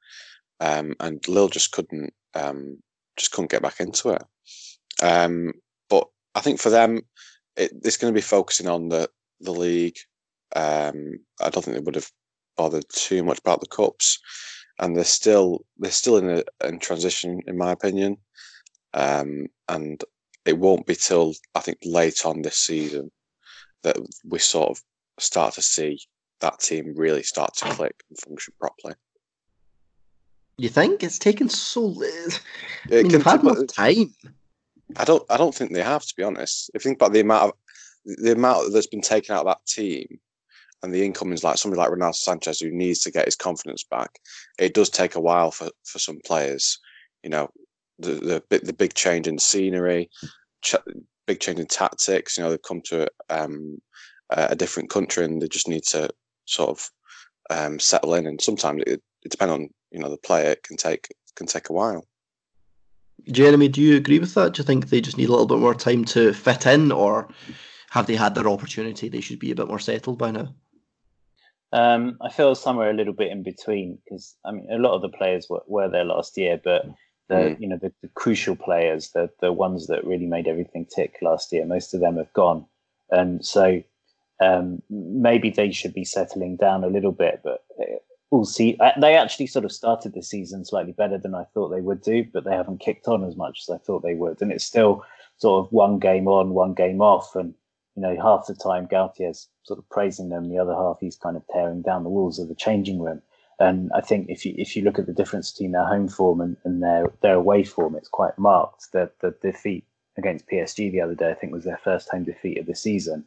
[0.60, 2.78] um, and Lille just couldn't um,
[3.16, 4.22] just couldn't get back into it.
[5.02, 5.52] Um,
[5.88, 7.00] but I think for them,
[7.56, 9.08] it, it's going to be focusing on the
[9.40, 9.96] the league.
[10.54, 12.10] Um, I don't think they would have
[12.56, 14.18] bothered too much about the cups,
[14.78, 18.16] and they're still they're still in a in transition, in my opinion.
[18.92, 20.02] Um, and
[20.44, 23.10] it won't be till I think late on this season
[23.82, 24.82] that we sort of
[25.18, 25.98] start to see
[26.40, 28.94] that team really start to click and function properly.
[30.58, 31.94] You think it's taken so?
[32.90, 34.14] I mean, they've had more time.
[34.96, 35.24] I don't.
[35.30, 36.70] I don't think they have, to be honest.
[36.74, 37.52] If you think about the amount of
[38.04, 40.20] the amount that's been taken out of that team,
[40.82, 44.18] and the incomings like somebody like Renato Sanches who needs to get his confidence back,
[44.58, 46.78] it does take a while for for some players.
[47.22, 47.48] You know,
[47.98, 50.10] the the the big change in scenery,
[50.62, 50.76] ch-
[51.26, 52.36] big change in tactics.
[52.36, 53.80] You know, they've come to um,
[54.30, 56.08] a different country and they just need to
[56.50, 56.90] sort of
[57.50, 58.26] um, settle in.
[58.26, 60.50] And sometimes it, it depends on you know the player.
[60.52, 62.04] It can take can take a while.
[63.30, 64.54] Jeremy, do you agree with that?
[64.54, 67.28] Do you think they just need a little bit more time to fit in, or
[67.90, 69.08] have they had their opportunity?
[69.08, 70.54] They should be a bit more settled by now.
[71.72, 75.02] Um, I feel somewhere a little bit in between because I mean a lot of
[75.02, 76.86] the players were, were there last year, but
[77.28, 77.60] the mm.
[77.60, 81.52] you know the, the, crucial players, the the ones that really made everything tick last
[81.52, 82.66] year, most of them have gone,
[83.10, 83.82] and so
[84.40, 87.40] um, maybe they should be settling down a little bit.
[87.42, 87.96] But uh,
[88.30, 88.76] we'll see.
[88.80, 92.02] Uh, they actually sort of started the season slightly better than I thought they would
[92.02, 94.64] do, but they haven't kicked on as much as I thought they would, and it's
[94.64, 95.04] still
[95.36, 97.54] sort of one game on, one game off, and
[97.96, 101.36] you know half the time Galtier's sort of praising them, the other half he's kind
[101.36, 103.22] of tearing down the walls of the changing room.
[103.58, 106.40] And I think if you if you look at the difference between their home form
[106.40, 108.92] and, and their their away form, it's quite marked.
[108.92, 109.84] That the defeat
[110.16, 113.24] against PSG the other day, I think, was their first home defeat of the season.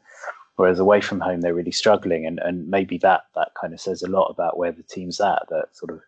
[0.56, 4.04] Whereas away from home, they're really struggling, and, and maybe that that kind of says
[4.04, 5.44] a lot about where the team's at.
[5.50, 6.02] That sort of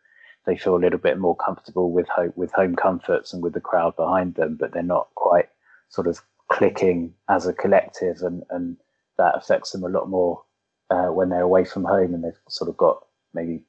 [0.46, 3.62] they feel a little bit more comfortable with home with home comforts and with the
[3.62, 5.50] crowd behind them, but they're not quite
[5.90, 8.78] sort of clicking as a collective, and and
[9.18, 10.44] that affects them a lot more
[10.90, 13.64] uh, when they're away from home, and they've sort of got maybe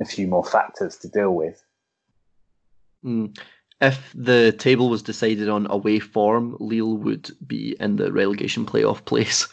[0.00, 1.62] a few more factors to deal with.
[3.04, 3.36] Mm.
[3.80, 9.04] If the table was decided on away form, Lille would be in the relegation playoff
[9.04, 9.46] place,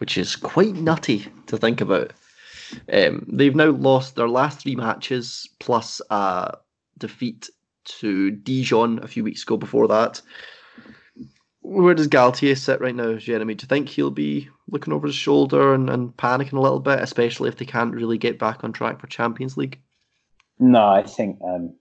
[0.00, 2.12] which is quite nutty to think about.
[2.90, 6.56] Um, they've now lost their last three matches plus a
[6.96, 7.50] defeat
[7.84, 10.22] to Dijon a few weeks ago before that.
[11.60, 13.54] Where does Galtier sit right now, Jeremy?
[13.54, 17.00] Do you think he'll be looking over his shoulder and, and panicking a little bit,
[17.00, 19.78] especially if they can't really get back on track for Champions League?
[20.58, 21.74] No, I think um,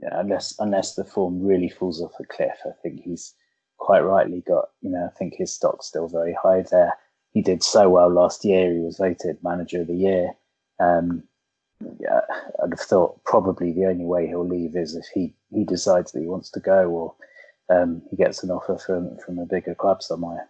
[0.00, 3.34] yeah, unless unless the form really falls off a cliff, I think he's
[3.78, 4.70] quite rightly got.
[4.80, 6.94] You know, I think his stock's still very high there.
[7.32, 8.72] He did so well last year.
[8.72, 10.32] He was voted manager of the year.
[10.78, 11.22] Um,
[11.98, 12.20] yeah,
[12.62, 16.20] I'd have thought probably the only way he'll leave is if he, he decides that
[16.20, 17.14] he wants to go or
[17.70, 20.48] um, he gets an offer from from a bigger club somewhere.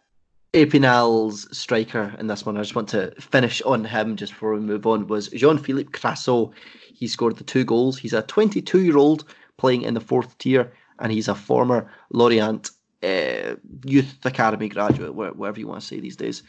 [0.54, 4.60] Epinal's striker in this one, I just want to finish on him just before we
[4.60, 6.52] move on, was Jean Philippe Krasso.
[6.92, 7.96] He scored the two goals.
[7.96, 9.24] He's a 22 year old
[9.56, 12.70] playing in the fourth tier, and he's a former Lorient
[13.02, 16.42] uh, Youth Academy graduate, whatever you want to say these days.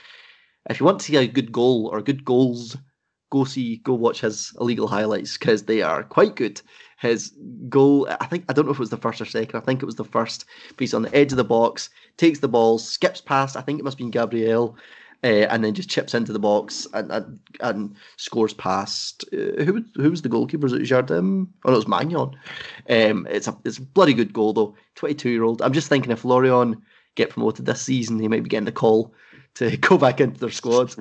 [0.70, 2.78] If you want to see a good goal or good goals,
[3.32, 6.61] go see, go watch his illegal highlights because they are quite good
[7.03, 7.34] his
[7.70, 8.07] goal.
[8.09, 9.59] I think I don't know if it was the first or second.
[9.59, 10.45] I think it was the first.
[10.70, 13.55] But he's on the edge of the box, takes the ball, skips past.
[13.57, 14.78] I think it must be Gabriel,
[15.24, 19.26] uh, and then just chips into the box and and, and scores past.
[19.34, 20.64] Uh, who who was the goalkeeper?
[20.64, 21.47] Was it Jardim?
[21.66, 22.34] Oh, no, it was Maignan.
[22.89, 24.76] Um, it's a it's a bloody good goal though.
[24.95, 25.61] Twenty two year old.
[25.61, 26.78] I'm just thinking if Lorient
[27.16, 29.14] get promoted this season, he might be getting the call
[29.56, 30.95] to go back into their squad.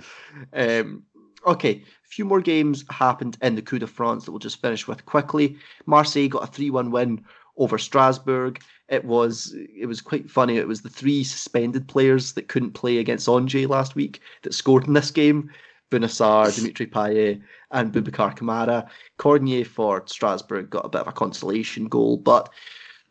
[0.53, 1.05] Um,
[1.47, 4.87] okay, a few more games happened in the Coupe de France that we'll just finish
[4.87, 5.57] with quickly.
[5.87, 7.25] Marseille got a 3 1 win
[7.57, 8.61] over Strasbourg.
[8.89, 10.59] It was it was quite funny.
[10.59, 14.87] It was the three suspended players that couldn't play against Angers last week that scored
[14.87, 15.51] in this game.
[15.91, 17.41] Bouna Sarr, Dimitri Payet,
[17.71, 18.89] and Boubacar Kamara.
[19.19, 22.49] Cornier for Strasbourg got a bit of a consolation goal, but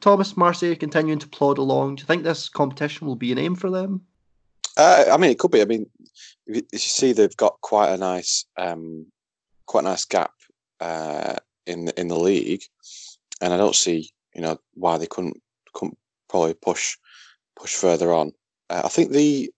[0.01, 1.95] Thomas Marseille continuing to plod along.
[1.95, 4.01] Do you think this competition will be an aim for them?
[4.81, 5.61] Uh, I mean, it could be.
[5.61, 5.85] I mean,
[6.47, 9.05] you see, they've got quite a nice, um,
[9.67, 10.31] quite a nice gap
[10.79, 11.35] uh,
[11.67, 12.63] in in the league,
[13.41, 15.39] and I don't see, you know, why they couldn't
[15.73, 15.97] couldn't
[16.29, 16.97] probably push
[17.55, 18.31] push further on.
[18.71, 19.51] Uh, I think the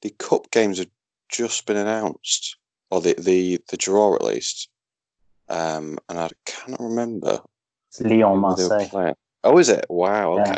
[0.00, 0.90] the cup games have
[1.28, 2.56] just been announced,
[2.90, 4.70] or the the the draw at least,
[5.50, 7.40] um, and I cannot remember.
[7.88, 9.14] It's Lyon Marseille.
[9.44, 9.84] Oh, is it?
[9.90, 10.38] Wow.
[10.38, 10.50] Okay,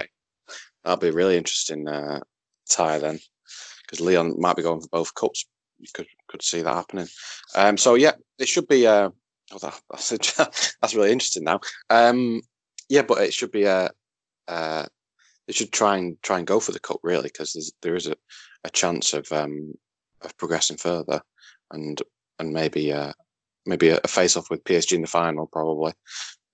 [0.49, 0.55] yeah.
[0.85, 2.21] that'll be really interesting uh,
[2.69, 3.19] tie then
[3.89, 5.47] because Lyon might be going for both cups.
[5.79, 7.09] You could could see that happening.
[7.55, 8.87] Um, so yeah, it should be.
[8.87, 9.11] Uh,
[9.53, 11.61] oh, that, that's that's really interesting now.
[11.91, 12.43] Um,
[12.89, 13.91] yeah, but it should be a.
[14.47, 14.87] Uh,
[15.47, 18.17] they should try and try and go for the cup really because there is a,
[18.65, 19.75] a chance of um,
[20.23, 21.23] of progressing further
[21.71, 22.03] and
[22.39, 23.13] and maybe uh,
[23.67, 25.93] maybe a, a face off with PSG in the final probably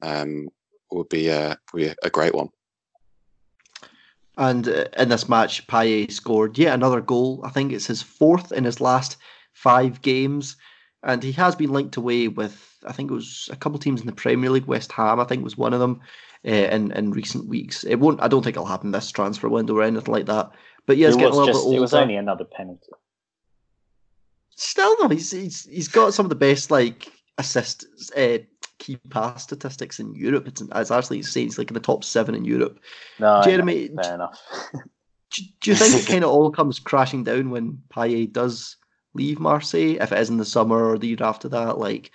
[0.02, 0.48] um,
[0.90, 2.48] would be a, would be a great one.
[4.36, 7.40] And uh, in this match, Payet scored yet another goal.
[7.44, 9.16] I think it's his fourth in his last
[9.52, 10.56] five games.
[11.02, 14.06] And he has been linked away with, I think it was a couple teams in
[14.06, 14.66] the Premier League.
[14.66, 16.00] West Ham, I think, was one of them
[16.46, 17.84] uh, in in recent weeks.
[17.84, 18.22] It won't.
[18.22, 20.50] I don't think it'll happen this transfer window or anything like that.
[20.86, 21.78] But yeah, it's getting a little just, bit older.
[21.78, 22.92] It was only another penalty.
[24.56, 28.38] Still, though, he's he's he's got some of the best like assist uh,
[28.78, 30.48] key pass statistics in Europe.
[30.48, 32.80] It's, as actually saying, he's like in the top seven in Europe.
[33.18, 34.40] No, Jeremy, know, fair enough.
[34.72, 38.76] do, do you think it kind of all comes crashing down when Payet does
[39.14, 41.78] leave Marseille, if it is in the summer or the year after that?
[41.78, 42.10] Like,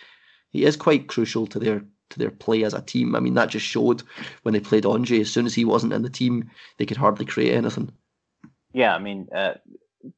[0.50, 3.16] he is quite crucial to their to their play as a team.
[3.16, 4.02] I mean, that just showed
[4.42, 5.28] when they played Angers.
[5.28, 7.92] As soon as he wasn't in the team, they could hardly create anything.
[8.74, 9.56] Yeah, I mean, uh,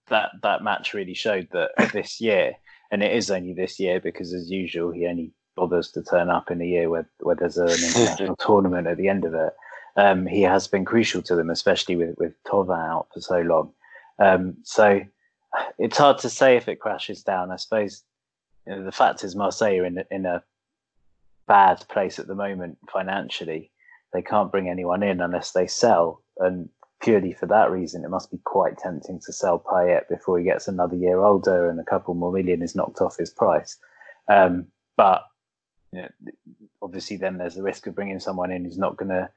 [0.07, 2.53] that that match really showed that this year,
[2.91, 6.51] and it is only this year because, as usual, he only bothers to turn up
[6.51, 9.53] in a year where, where there's an international tournament at the end of it.
[9.97, 13.73] Um, he has been crucial to them, especially with with Thauvin out for so long.
[14.19, 15.01] Um, so
[15.77, 17.51] it's hard to say if it crashes down.
[17.51, 18.03] I suppose
[18.65, 20.43] you know, the fact is Marseille are in in a
[21.47, 23.71] bad place at the moment financially.
[24.13, 26.69] They can't bring anyone in unless they sell, and
[27.01, 30.67] purely for that reason, it must be quite tempting to sell Payet before he gets
[30.67, 33.77] another year older and a couple more million is knocked off his price.
[34.29, 35.23] Um, but
[35.91, 36.09] you know,
[36.81, 39.29] obviously, then there's the risk of bringing someone in who's not going to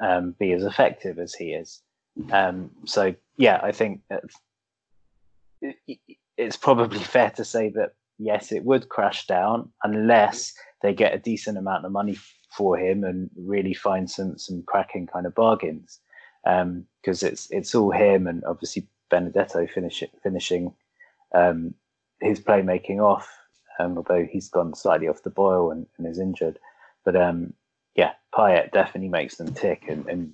[0.00, 1.80] um, be as effective as he is.
[2.30, 4.02] Um, so, yeah, I think
[6.36, 11.18] it's probably fair to say that yes, it would crash down unless they get a
[11.18, 12.16] decent amount of money
[12.56, 16.00] for him and really find some some cracking kind of bargains.
[16.44, 20.74] Because um, it's it's all him and obviously Benedetto finish, finishing
[21.34, 21.74] um,
[22.20, 23.28] his playmaking off,
[23.78, 26.58] um, although he's gone slightly off the boil and, and is injured.
[27.04, 27.52] But um,
[27.94, 30.32] yeah, Payet definitely makes them tick, and, and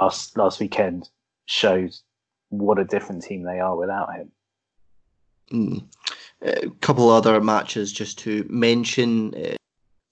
[0.00, 1.08] last last weekend
[1.46, 1.94] showed
[2.48, 4.32] what a different team they are without him.
[5.52, 5.84] Mm.
[6.42, 9.34] A couple other matches just to mention.
[9.34, 9.56] Uh,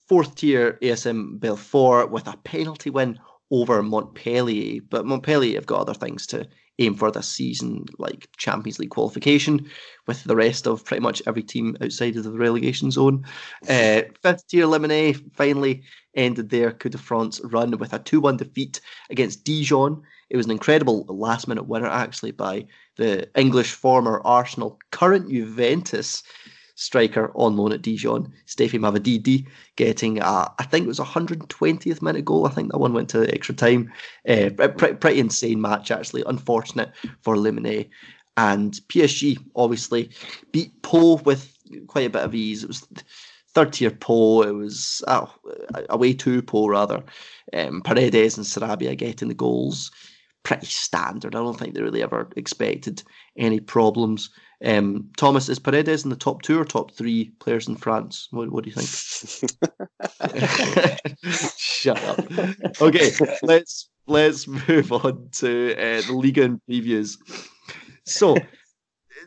[0.06, 3.18] fourth tier ASM Belfort with a penalty win
[3.50, 8.78] over Montpellier, but Montpellier have got other things to aim for this season, like Champions
[8.78, 9.68] League qualification,
[10.06, 13.24] with the rest of pretty much every team outside of the relegation zone.
[13.68, 15.82] Uh, fifth tier Le finally
[16.14, 18.80] ended their Coupe de France run with a 2 1 defeat
[19.10, 20.02] against Dijon.
[20.30, 26.22] It was an incredible last minute winner, actually, by the English former Arsenal, current Juventus
[26.78, 32.00] striker on loan at Dijon, Stephy Mavididi, getting a, I think it was a 120th
[32.00, 32.46] minute goal.
[32.46, 33.92] I think that one went to extra time.
[34.28, 36.22] Uh, pretty, pretty insane match, actually.
[36.26, 37.86] Unfortunate for Le Mans.
[38.36, 40.10] And PSG obviously
[40.52, 41.52] beat Pau with
[41.88, 42.62] quite a bit of ease.
[42.62, 42.86] It was
[43.54, 44.42] third tier Pau.
[44.42, 45.26] It was uh,
[45.90, 47.02] away to Pau rather.
[47.52, 49.90] Um, Paredes and Sarabia getting the goals.
[50.44, 51.34] Pretty standard.
[51.34, 53.02] I don't think they really ever expected
[53.36, 54.30] any problems.
[54.64, 58.28] Um, Thomas, is Paredes in the top two or top three players in France?
[58.30, 58.88] What, what do you think?
[61.58, 62.18] Shut up.
[62.80, 63.10] Okay,
[63.42, 67.16] let's let's move on to uh, the Liga and previews.
[68.04, 68.36] So,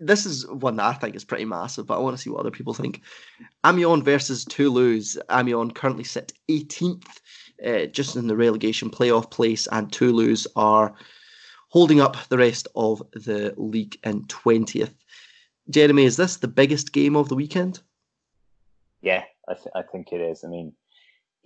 [0.02, 2.42] this is one that I think is pretty massive, but I want to see what
[2.42, 3.02] other people think.
[3.66, 5.18] Amiens versus Toulouse.
[5.30, 7.08] Amiens currently sit 18th,
[7.66, 10.94] uh, just in the relegation playoff place, and Toulouse are
[11.72, 14.93] holding up the rest of the league in 20th.
[15.69, 17.82] Jeremy, is this the biggest game of the weekend?
[19.01, 20.43] Yeah, I, th- I think it is.
[20.43, 20.74] I mean,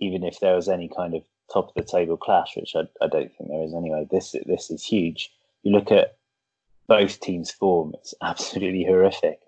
[0.00, 1.22] even if there was any kind of
[1.52, 4.70] top of the table clash, which I, I don't think there is anyway, this this
[4.70, 5.30] is huge.
[5.62, 6.16] You look at
[6.88, 9.40] both teams' form; it's absolutely horrific.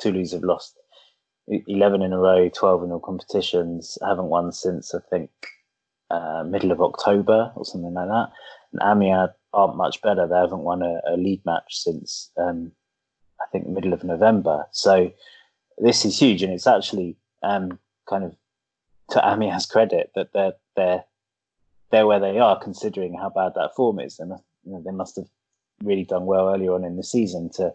[0.00, 0.78] Toulouse have lost
[1.46, 5.30] eleven in a row, twelve in all competitions, haven't won since I think
[6.10, 8.28] uh, middle of October or something like that.
[8.72, 12.72] And Amiens aren't much better; they haven't won a, a league match since um,
[13.40, 14.66] I think middle of November.
[14.72, 15.12] So
[15.78, 17.78] this is huge, and it's actually um,
[18.08, 18.36] kind of
[19.10, 21.04] to Amiens' credit that they're they're
[21.90, 24.20] they're where they are, considering how bad that form is.
[24.20, 25.28] Must, you know, they must have
[25.82, 27.72] really done well earlier on in the season to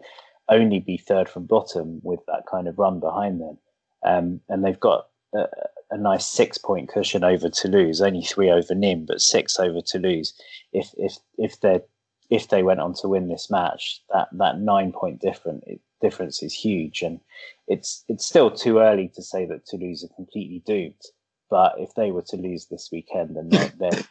[0.50, 3.58] only be third from bottom with that kind of run behind them.
[4.04, 5.46] Um, and they've got a,
[5.92, 10.34] a, nice six point cushion over Toulouse, only three over Nîmes, but six over Toulouse.
[10.74, 11.82] If if if they're
[12.30, 15.64] if they went on to win this match, that that nine point difference
[16.02, 17.20] difference is huge, and
[17.68, 21.02] it's it's still too early to say that Toulouse are completely doomed.
[21.50, 24.02] But if they were to lose this weekend, then they're, they're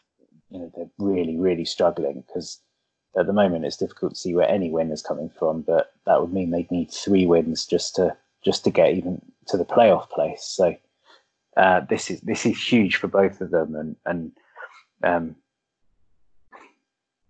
[0.50, 2.60] you know they're really really struggling because
[3.18, 5.62] at the moment it's difficult to see where any win is coming from.
[5.62, 9.56] But that would mean they'd need three wins just to just to get even to
[9.56, 10.44] the playoff place.
[10.44, 10.76] So
[11.56, 14.32] uh, this is this is huge for both of them, and and
[15.02, 15.36] um,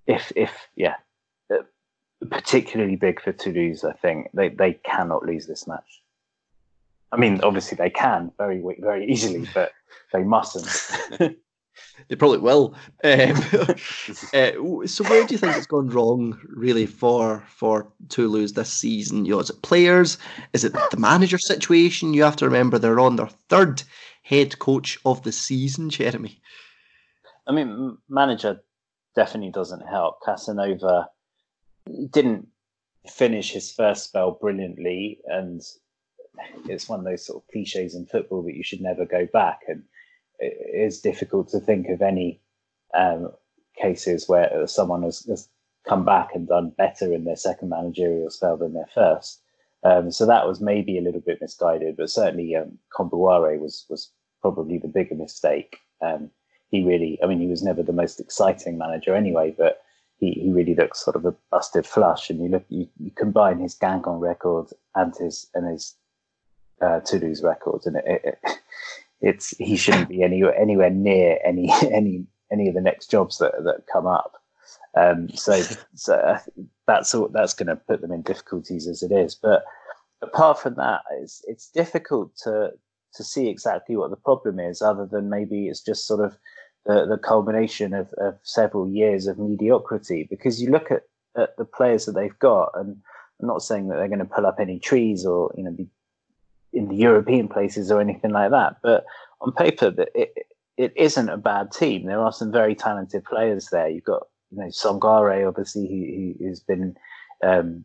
[0.06, 0.96] if if yeah,
[1.52, 1.62] uh,
[2.30, 3.84] particularly big for Toulouse.
[3.84, 6.02] I think they they cannot lose this match.
[7.12, 9.72] I mean, obviously they can very very easily, but
[10.12, 11.36] they mustn't.
[12.09, 12.74] they probably will.
[13.05, 13.11] Um,
[14.34, 19.24] uh, so where do you think it's gone wrong, really, for for Toulouse this season?
[19.24, 20.18] You know, is it players?
[20.53, 22.14] Is it the manager situation?
[22.14, 23.82] You have to remember they're on their third
[24.22, 26.40] head coach of the season, Jeremy.
[27.46, 28.61] I mean, manager
[29.14, 30.20] definitely doesn't help.
[30.24, 31.09] Casanova
[32.11, 32.46] didn't
[33.09, 35.61] finish his first spell brilliantly, and
[36.68, 39.61] it's one of those sort of cliches in football that you should never go back.
[39.66, 39.82] And
[40.41, 42.41] it is difficult to think of any
[42.95, 43.30] um,
[43.76, 45.49] cases where someone has, has,
[45.88, 49.41] come back and done better in their second managerial spell than their first.
[49.82, 54.11] Um, so that was maybe a little bit misguided, but certainly um, Kombouaré was was
[54.43, 55.78] probably the bigger mistake.
[56.03, 56.30] Um,
[56.70, 59.82] he really, I mean, he was never the most exciting manager anyway, but
[60.18, 62.30] he, he really looks sort of a busted flush.
[62.30, 65.95] And you look, you, you combine his Guingamp record and his and his
[66.80, 68.38] uh, Toulouse records, and it, it,
[69.20, 73.52] it's he shouldn't be anywhere anywhere near any any any of the next jobs that
[73.64, 74.34] that come up.
[74.96, 75.60] Um, so
[75.94, 76.38] so
[76.86, 79.34] that's all, that's going to put them in difficulties as it is.
[79.34, 79.64] But
[80.22, 82.72] apart from that, it's it's difficult to
[83.14, 86.38] to see exactly what the problem is, other than maybe it's just sort of
[86.86, 90.26] the, the culmination of, of several years of mediocrity.
[90.30, 91.02] Because you look at,
[91.36, 92.96] at the players that they've got, and
[93.40, 95.88] I'm not saying that they're going to pull up any trees or you know be
[96.72, 98.76] in the European places or anything like that.
[98.82, 99.04] But
[99.40, 100.32] on paper, it,
[100.76, 102.06] it isn't a bad team.
[102.06, 103.88] There are some very talented players there.
[103.88, 106.96] You've got you know Sangare, obviously, who, has been
[107.42, 107.84] um,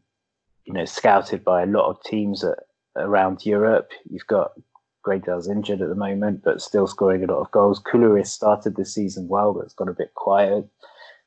[0.65, 2.59] you know scouted by a lot of teams at,
[2.95, 3.91] around Europe.
[4.09, 4.51] You've got
[5.03, 7.81] Gradel's injured at the moment, but still scoring a lot of goals.
[7.81, 10.65] Koulouris started the season well, but it's got a bit quiet.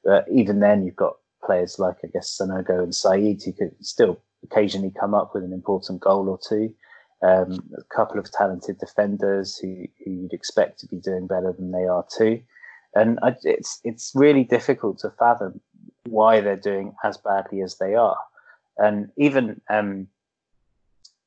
[0.04, 4.20] But even then, you've got players like I guess Sanogo and Said who could still
[4.44, 6.74] occasionally come up with an important goal or two
[7.22, 11.72] um, a couple of talented defenders who, who you'd expect to be doing better than
[11.72, 12.40] they are too.
[12.94, 15.60] And I, it's it's really difficult to fathom
[16.06, 18.16] why they're doing as badly as they are.
[18.78, 20.08] And even um,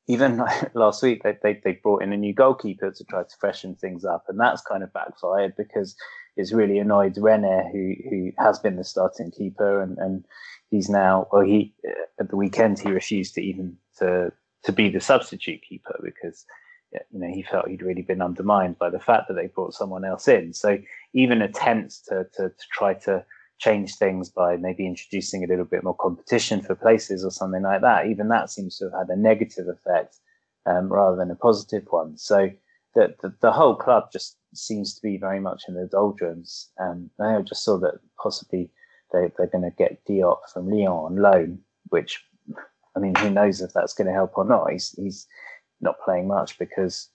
[0.08, 3.76] even last week, they, they, they brought in a new goalkeeper to try to freshen
[3.76, 5.96] things up, and that's kind of backfired because
[6.36, 10.26] it's really annoyed Reynet, who who has been the starting keeper, and, and
[10.70, 11.74] he's now well he
[12.20, 14.32] at the weekend he refused to even to
[14.64, 16.46] to be the substitute keeper because
[16.92, 20.06] you know he felt he'd really been undermined by the fact that they brought someone
[20.06, 20.54] else in.
[20.54, 20.78] So
[21.14, 23.26] even attempts to to, to try to
[23.62, 27.82] change things by maybe introducing a little bit more competition for places or something like
[27.82, 30.18] that, even that seems to have had a negative effect
[30.66, 32.18] um, rather than a positive one.
[32.18, 32.50] So
[32.96, 36.72] the, the, the whole club just seems to be very much in the doldrums.
[36.78, 38.72] And I just saw that possibly
[39.14, 41.60] they, they're going to get Diop from Lyon on loan,
[41.90, 42.24] which
[42.96, 44.72] I mean, who knows if that's going to help or not?
[44.72, 45.28] He's he's
[45.80, 47.10] not playing much because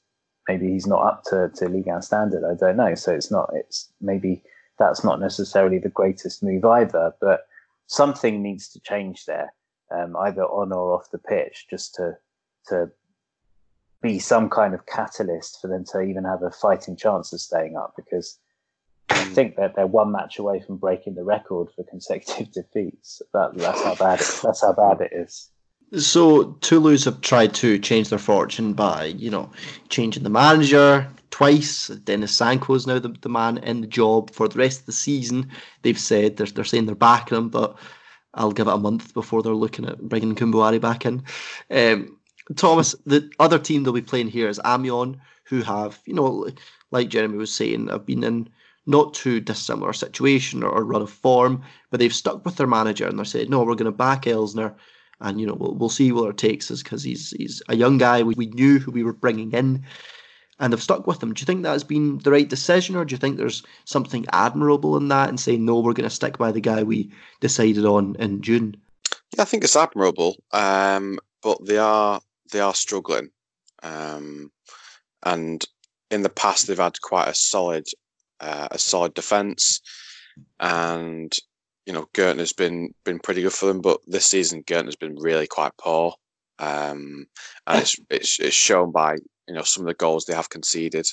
[0.49, 2.45] maybe he's not up to to Ligue 1 standard.
[2.45, 2.95] I don't know.
[2.95, 3.51] So it's not.
[3.55, 4.43] It's maybe
[4.79, 7.12] that's not necessarily the greatest move either.
[7.20, 7.47] But
[7.87, 9.53] something needs to change there,
[9.95, 12.16] um, either on or off the pitch, just to
[12.68, 12.91] to
[14.03, 17.77] be some kind of catalyst for them to even have a fighting chance of staying
[17.77, 17.95] up.
[17.97, 18.39] Because
[19.11, 19.33] I mm.
[19.33, 23.22] think that they're one match away from breaking the record for consecutive defeats.
[23.33, 25.51] That, that's how bad it, that's how bad it is.
[25.95, 29.51] So Toulouse have tried to change their fortune by, you know,
[29.89, 31.89] changing the manager twice.
[31.89, 34.93] Denis Zanko is now the, the man in the job for the rest of the
[34.93, 35.49] season.
[35.82, 37.78] They've said they're, they're saying they're backing him, but
[38.34, 41.22] I'll give it a month before they're looking at bringing Kombouaré back in.
[41.70, 42.18] Um,
[42.57, 46.49] Thomas, the other team they'll be playing here is Amiens, who have, you know,
[46.91, 48.49] like Jeremy was saying, have been in
[48.87, 53.07] not too dissimilar situation or, or run of form, but they've stuck with their manager
[53.07, 54.74] and they're saying, no, we're going to back Elsner
[55.20, 57.98] and you know we'll, we'll see where it takes us because he's he's a young
[57.98, 58.22] guy.
[58.22, 59.84] We, we knew who we were bringing in
[60.58, 61.34] and they've stuck with him.
[61.34, 64.26] Do you think that has been the right decision or do you think there's something
[64.32, 67.10] admirable in that and saying no we're going to stick by the guy we
[67.40, 68.76] decided on in june
[69.34, 72.20] yeah i think it's admirable um, but they are
[72.52, 73.28] they are struggling
[73.82, 74.50] um,
[75.24, 75.64] and
[76.10, 77.86] in the past they've had quite a solid
[78.40, 79.80] uh, a solid defense
[80.60, 81.32] and
[81.87, 85.47] you know, Gurtner's been been pretty good for them, but this season Gurtner's been really
[85.47, 86.14] quite poor,
[86.59, 87.26] um,
[87.66, 89.14] and it's, it's it's shown by
[89.49, 91.07] you know some of the goals they have conceded.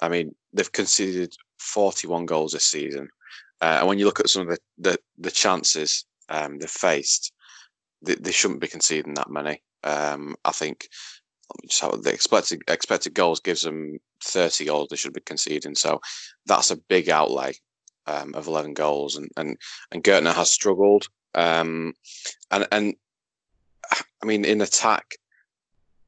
[0.00, 3.08] I mean, they've conceded 41 goals this season,
[3.60, 7.32] uh, and when you look at some of the the, the chances um, they've faced,
[8.00, 9.62] they, they shouldn't be conceding that many.
[9.84, 10.88] Um, I think
[11.68, 16.00] just how the expected expected goals gives them 30 goals they should be conceding, so
[16.46, 17.52] that's a big outlay
[18.08, 19.56] um, of 11 goals, and and
[19.92, 21.06] and Gurtner has struggled.
[21.34, 21.92] Um,
[22.50, 22.94] and and
[24.22, 25.16] I mean, in attack,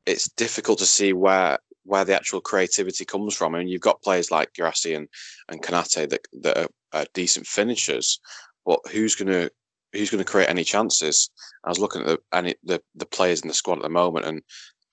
[0.07, 3.55] it's difficult to see where where the actual creativity comes from.
[3.55, 5.09] I mean, you've got players like Guirassy and
[5.49, 8.19] and Konate that that are, are decent finishers,
[8.65, 9.51] but who's going to
[9.93, 11.31] who's going to create any chances?
[11.65, 14.27] I was looking at the any the, the players in the squad at the moment,
[14.27, 14.43] and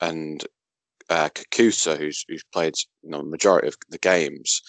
[0.02, 0.46] and
[1.10, 4.62] uh, Kakuta, who's who's played you know majority of the games,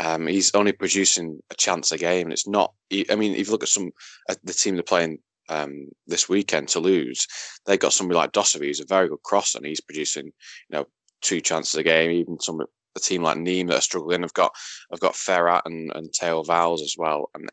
[0.00, 2.72] um, he's only producing a chance a game, and it's not.
[3.10, 3.90] I mean, if you look at some
[4.28, 5.18] uh, the team they're playing
[5.48, 7.26] um, this weekend Toulouse,
[7.66, 10.32] they got somebody like Dossevi, who's a very good cross, and he's producing you
[10.70, 10.86] know
[11.20, 12.10] two chances a game.
[12.10, 14.52] Even some a team like Nîmes that are struggling, have got
[14.92, 17.48] have got Ferhat and and Theo Valls as well, and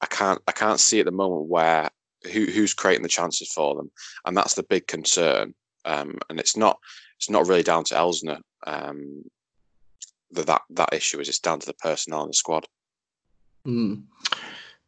[0.00, 1.90] I can't I can't see at the moment where
[2.32, 3.90] who who's creating the chances for them,
[4.24, 5.54] and that's the big concern.
[5.84, 6.78] Um, and it's not
[7.18, 9.22] it's not really down to Elsner um,
[10.32, 11.28] that, that that issue is.
[11.28, 12.66] It's down to the personnel in the squad.
[13.66, 14.04] Mm.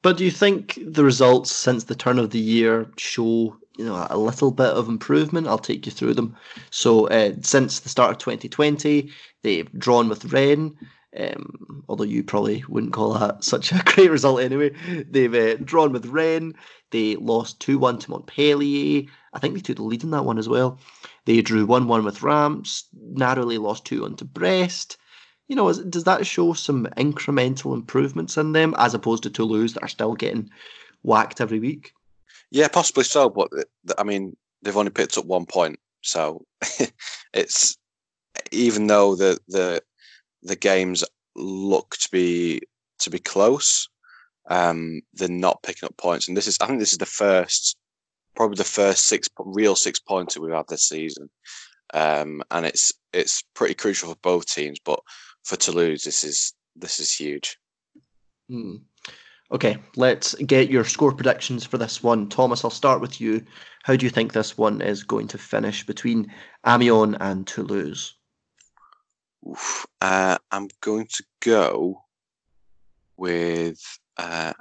[0.03, 4.07] But do you think the results since the turn of the year show you know
[4.11, 5.47] a little bit of improvement?
[5.47, 6.37] I'll take you through them.
[6.71, 9.11] So uh, since the start of 2020,
[9.43, 10.77] they've drawn with Rennes.
[11.15, 14.71] Um, although you probably wouldn't call that such a great result anyway.
[15.09, 16.55] They've uh, drawn with Rennes.
[16.91, 19.05] They lost 2 1 to Montpellier.
[19.33, 20.79] I think they took the lead in that one as well.
[21.25, 24.99] They drew 1 1 with Reims, narrowly lost 2 1 to Brest.
[25.53, 29.83] You know, does that show some incremental improvements in them as opposed to Toulouse that
[29.83, 30.49] are still getting
[31.03, 31.93] whacked every week?
[32.51, 33.29] Yeah, possibly so.
[33.29, 33.51] But
[33.99, 35.79] I mean, they've only picked up one point.
[36.01, 36.47] So
[37.35, 37.77] it's
[38.51, 39.83] even though the, the
[40.43, 41.05] the games
[41.37, 42.63] look to be
[43.01, 43.91] to be close,
[44.49, 46.29] um, they're not picking up points.
[46.29, 47.77] And this is, I think, this is the first,
[48.35, 51.29] probably the first six real six pointer we've had this season.
[51.93, 54.79] Um, and it's it's pretty crucial for both teams.
[54.83, 55.01] But
[55.45, 57.59] for Toulouse, this is this is huge.
[58.49, 58.77] Hmm.
[59.51, 62.29] Okay, let's get your score predictions for this one.
[62.29, 63.45] Thomas, I'll start with you.
[63.83, 66.33] How do you think this one is going to finish between
[66.67, 68.15] Amiens and Toulouse?
[69.47, 72.03] Oof, uh, I'm going to go
[73.17, 73.81] with.
[74.17, 74.53] Uh,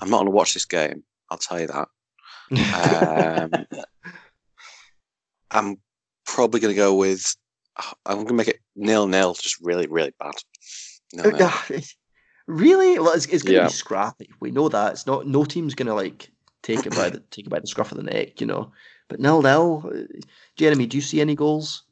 [0.00, 1.02] I'm not going to watch this game.
[1.30, 1.88] I'll tell you that.
[2.52, 3.50] Um,
[5.50, 5.76] I'm
[6.26, 7.34] probably going to go with.
[8.06, 10.34] I'm going to make it nil nil, just really, really bad.
[11.12, 11.80] Nil-nil.
[12.48, 12.98] Really?
[12.98, 13.66] Well, it's, it's going to yeah.
[13.68, 14.28] be scrappy.
[14.40, 14.92] We know that.
[14.94, 15.28] It's not.
[15.28, 16.28] No team's going to like
[16.64, 18.72] take it by the take it by the scruff of the neck, you know.
[19.08, 20.08] But nil nil.
[20.56, 21.84] Jeremy, do you see any goals?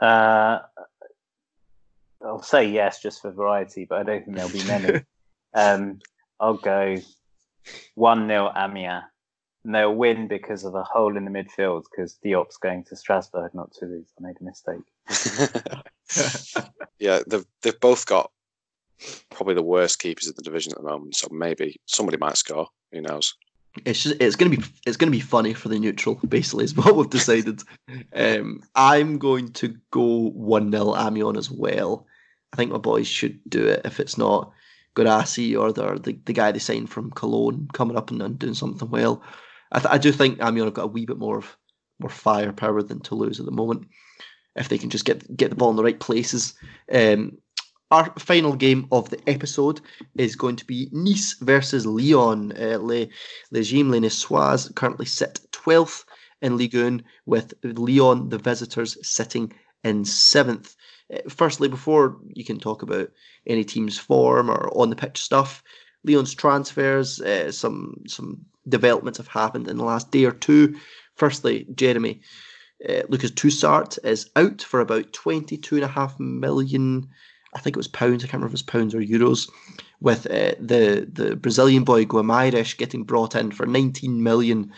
[0.00, 0.60] Uh,
[2.24, 5.04] I'll say yes just for variety, but I don't think there'll be many.
[5.54, 5.98] um,
[6.40, 6.96] I'll go
[7.94, 9.04] 1 0 Amiens.
[9.68, 13.52] And they'll win because of a hole in the midfield because Diop's going to Strasbourg,
[13.52, 14.14] not Toulouse.
[14.18, 14.80] I made a mistake.
[16.98, 18.30] yeah, they've, they've both got
[19.28, 22.68] probably the worst keepers in the division at the moment, so maybe somebody might score.
[22.92, 23.34] Who knows?
[23.84, 26.96] it's just it's gonna be it's gonna be funny for the neutral basically is what
[26.96, 27.60] we've decided
[28.14, 32.06] um, i'm going to go 1-0 amiens as well
[32.54, 34.50] i think my boys should do it if it's not
[34.96, 38.54] Guirassy or the, the the guy they signed from cologne coming up and, and doing
[38.54, 39.22] something well
[39.72, 41.56] I, th- I do think amiens have got a wee bit more of
[42.00, 43.86] more firepower than toulouse at the moment
[44.54, 46.54] if they can just get get the ball in the right places
[46.92, 47.38] um,
[47.90, 49.80] our final game of the episode
[50.16, 52.52] is going to be Nice versus Lyon.
[52.52, 53.06] Uh, Le,
[53.50, 56.04] Le Gym Les currently sit 12th
[56.42, 59.52] in Ligue 1, with Lyon, the visitors, sitting
[59.84, 60.76] in 7th.
[61.12, 63.10] Uh, firstly, before you can talk about
[63.46, 65.62] any team's form or on the pitch stuff,
[66.04, 70.78] Lyon's transfers, uh, some some developments have happened in the last day or two.
[71.16, 72.20] Firstly, Jeremy,
[72.88, 77.08] uh, Lucas Tousart is out for about 22.5 million
[77.54, 78.24] I think it was pounds.
[78.24, 79.50] I can't remember if it was pounds or euros.
[80.00, 84.72] With uh, the the Brazilian boy Guimarães getting brought in for 19 million.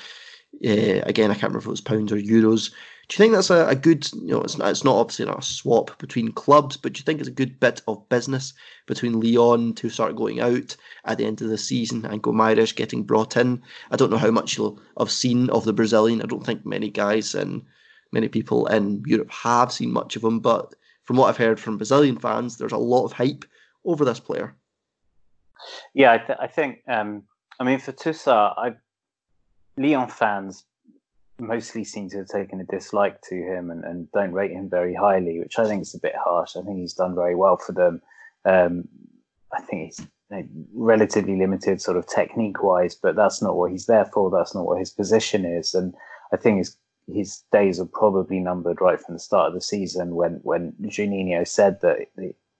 [0.64, 2.72] Uh, again, I can't remember if it was pounds or euros.
[3.10, 4.08] Do you think that's a, a good?
[4.12, 4.70] You know, it's not.
[4.70, 7.58] It's not obviously not a swap between clubs, but do you think it's a good
[7.58, 8.54] bit of business
[8.86, 13.02] between Lyon to start going out at the end of the season and Guimarães getting
[13.02, 13.60] brought in?
[13.90, 16.22] I don't know how much you'll have seen of the Brazilian.
[16.22, 17.62] I don't think many guys and
[18.12, 21.78] many people in Europe have seen much of him, but from what I've heard from
[21.78, 23.44] Brazilian fans, there's a lot of hype
[23.84, 24.54] over this player.
[25.94, 26.78] Yeah, I, th- I think.
[26.86, 27.24] Um,
[27.58, 28.76] I mean, for Tousart, I
[29.76, 30.64] Lyon fans
[31.40, 34.94] mostly seem to have taken a dislike to him and, and don't rate him very
[34.94, 36.56] highly, which I think is a bit harsh.
[36.56, 38.02] I think he's done very well for them.
[38.44, 38.88] Um,
[39.52, 40.06] I think he's
[40.72, 44.30] relatively limited, sort of technique wise, but that's not what he's there for.
[44.30, 45.74] That's not what his position is.
[45.74, 45.94] And
[46.32, 46.76] I think his
[47.12, 51.46] his days are probably numbered right from the start of the season when when Juninho
[51.46, 52.06] said that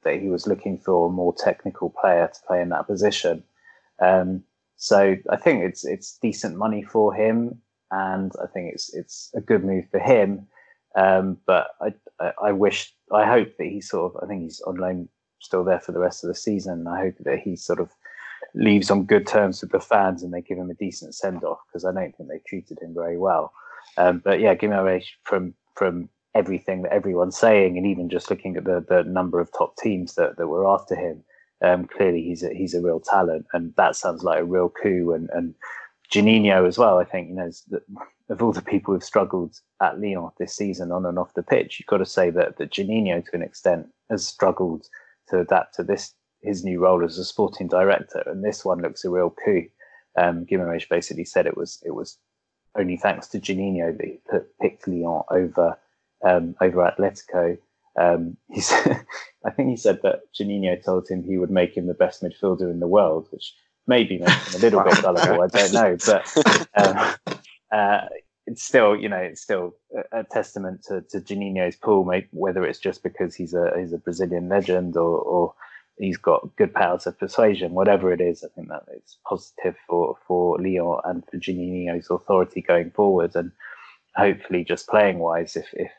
[0.03, 3.45] that he was looking for a more technical player to play in that position.
[4.01, 4.43] Um,
[4.77, 7.61] so I think it's it's decent money for him,
[7.91, 10.47] and I think it's it's a good move for him.
[10.97, 14.61] Um, but I, I, I wish I hope that he sort of I think he's
[14.63, 15.09] on loan
[15.41, 16.87] still there for the rest of the season.
[16.87, 17.91] I hope that he sort of
[18.55, 21.59] leaves on good terms with the fans and they give him a decent send off
[21.69, 23.53] because I don't think they treated him very well.
[23.97, 28.65] Um, but yeah, Guimaraes from from everything that everyone's saying, and even just looking at
[28.65, 31.23] the the number of top teams that, that were after him,
[31.63, 35.13] um, clearly he's a, he's a real talent, and that sounds like a real coup.
[35.13, 35.55] And and
[36.13, 36.99] Juninho as well.
[36.99, 37.51] I think you know
[38.29, 41.79] of all the people who've struggled at Lyon this season on and off the pitch,
[41.79, 44.87] you've got to say that that Juninho to an extent has struggled
[45.29, 49.05] to adapt to this his new role as a sporting director, and this one looks
[49.05, 49.67] a real coup.
[50.17, 52.19] Um, Guimaraes basically said it was it was
[52.77, 55.79] only thanks to Juninho that he put, picked Lyon over
[56.25, 57.59] um, over Atletico.
[57.99, 58.73] Um, he's,
[59.45, 62.71] I think he said that Juninho told him he would make him the best midfielder
[62.71, 63.55] in the world, which
[63.87, 65.43] maybe a little bit gullible.
[65.43, 67.15] I don't know, but um,
[67.73, 68.07] uh,
[68.47, 69.75] it's still, you know, it's still
[70.13, 73.99] a, a testament to, to Juninho's pool, whether it's just because he's a he's a
[73.99, 75.55] Brazilian legend or, or
[75.99, 78.43] he's got good powers of persuasion, whatever it is.
[78.43, 83.53] I think that it's positive for for Lyon and for Juninho's authority going forward, and
[84.17, 85.91] hopefully, just playing wise, if if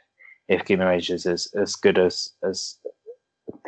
[0.48, 2.78] if Guimaraes is as, as good as as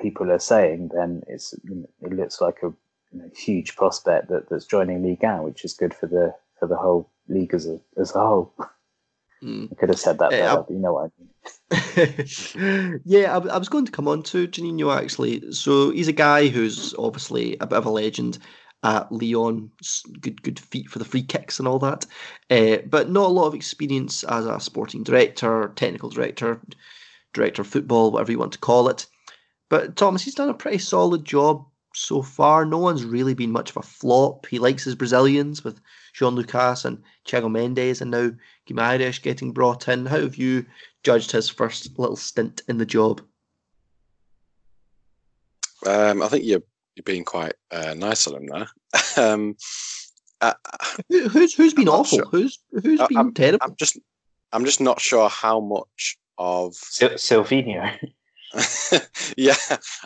[0.01, 2.73] people are saying, then it's it looks like a
[3.13, 6.67] you know, huge prospect that, that's joining Ligue 1, which is good for the for
[6.67, 8.53] the whole league as a as a whole.
[9.43, 9.71] Mm.
[9.71, 13.01] I could have said that better, uh, but you know what I mean.
[13.05, 15.51] yeah, I, I, was going to come on to Juninho actually.
[15.51, 18.39] So he's a guy who's obviously a bit of a legend
[18.83, 19.69] at Lyon.
[20.21, 22.05] Good, good feet for the free kicks and all that,
[22.49, 26.61] uh, but not a lot of experience as a sporting director, technical director,
[27.33, 29.05] director of football, whatever you want to call it.
[29.69, 32.65] But Thomas, he's done a pretty solid job so far.
[32.65, 34.45] No one's really been much of a flop.
[34.47, 35.79] He likes his Brazilians with
[36.13, 38.31] Jean Lucas and Thiago Mendes, and now
[38.67, 40.05] Guimaraes getting brought in.
[40.05, 40.65] How have you
[41.03, 43.21] judged his first little stint in the job?
[45.85, 46.63] Um, I think you're
[46.95, 48.67] you're being quite uh, nice on him there.
[49.17, 49.55] um,
[50.41, 50.53] uh,
[51.09, 52.19] who's who's been awful?
[52.19, 52.27] Sure.
[52.31, 53.65] Who's who's I, been I'm, terrible?
[53.65, 53.97] I'm just
[54.51, 57.97] I'm just not sure how much of Sil- Silvinho.
[59.37, 59.55] yeah,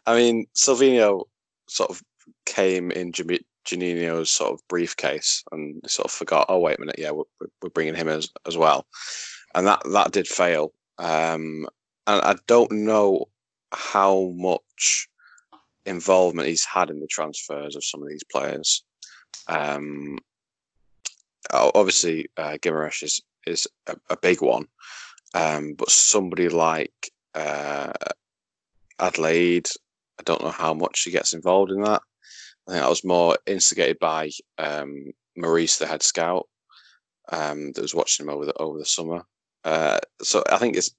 [0.06, 1.26] I mean Silvinho
[1.68, 2.02] sort of
[2.46, 6.48] came in Juninho's sort of briefcase and sort of forgot.
[6.50, 7.24] Oh wait a minute, yeah, we're,
[7.62, 8.86] we're bringing him as as well,
[9.56, 10.74] and that that did fail.
[10.98, 11.68] Um,
[12.08, 13.26] and I don't know
[13.72, 15.10] how much
[15.86, 18.84] involvement he's had in the transfers of some of these players.
[19.48, 20.18] Um,
[21.52, 24.68] obviously, uh, is is a, a big one,
[25.34, 27.94] um, but somebody like uh,
[29.00, 29.70] Adelaide,
[30.20, 32.02] I don't know how much she gets involved in that.
[32.68, 36.48] I think that was more instigated by um, Maurice, the head scout,
[37.32, 39.24] um, that was watching him over the over the summer.
[39.64, 40.92] Uh, so I think it's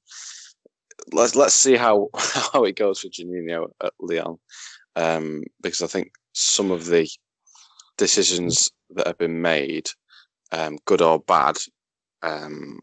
[1.12, 2.08] let's let's see how
[2.52, 4.38] how it goes for Juninho at Lyon,
[4.96, 7.08] um, because I think some of the
[7.96, 9.88] decisions that have been made,
[10.52, 11.56] um, good or bad,
[12.22, 12.80] um,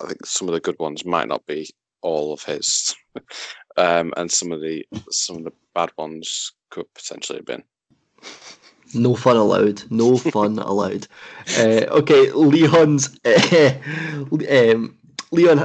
[0.00, 1.68] I think some of the good ones might not be
[2.02, 2.94] all of his,
[3.80, 7.64] um, and some of the some of the bad ones could potentially have been.
[8.92, 9.82] No fun allowed.
[9.90, 11.06] No fun allowed.
[11.58, 13.72] Uh, okay, Leon's uh,
[14.72, 14.96] um,
[15.30, 15.60] Lyon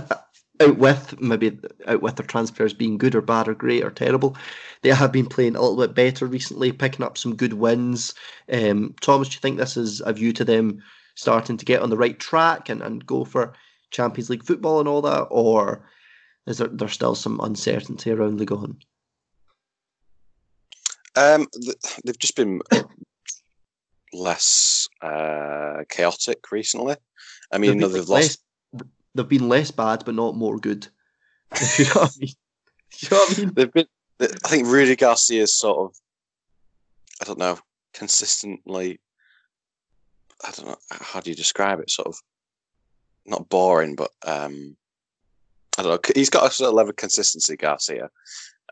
[0.61, 4.37] out with maybe out with their transfers being good or bad or great or terrible.
[4.81, 8.13] They have been playing a little bit better recently, picking up some good wins.
[8.51, 10.81] Um, Thomas, do you think this is a view to them
[11.15, 13.53] starting to get on the right track and, and go for
[13.89, 15.85] Champions League football and all that, or
[16.47, 18.75] is there, there still some uncertainty around the?
[21.15, 21.47] Um,
[22.03, 22.61] they've just been
[24.13, 26.95] less uh, chaotic recently.
[27.51, 28.39] I mean, they've, they've lost.
[28.73, 28.83] Less,
[29.15, 30.87] they've been less bad, but not more good.
[31.77, 32.29] you know what I mean?
[32.99, 33.53] You know what I mean?
[33.53, 33.87] They've been.
[34.19, 35.97] I think Rudy Garcia is sort of.
[37.21, 37.57] I don't know.
[37.93, 38.99] Consistently.
[40.45, 40.77] I don't know.
[40.91, 41.89] How do you describe it?
[41.89, 42.17] Sort of.
[43.25, 44.75] Not boring, but um,
[45.77, 46.13] I don't know.
[46.15, 48.09] He's got a sort of level of consistency, Garcia,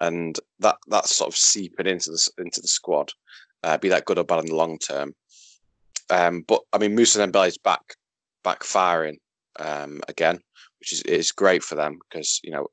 [0.01, 3.11] and that that's sort of seeping into the into the squad.
[3.63, 5.15] Uh, be that good or bad in the long term.
[6.09, 7.95] Um, but I mean, Moussa Dembele is back
[8.43, 9.17] back firing
[9.59, 10.39] um, again,
[10.79, 12.67] which is is great for them because you know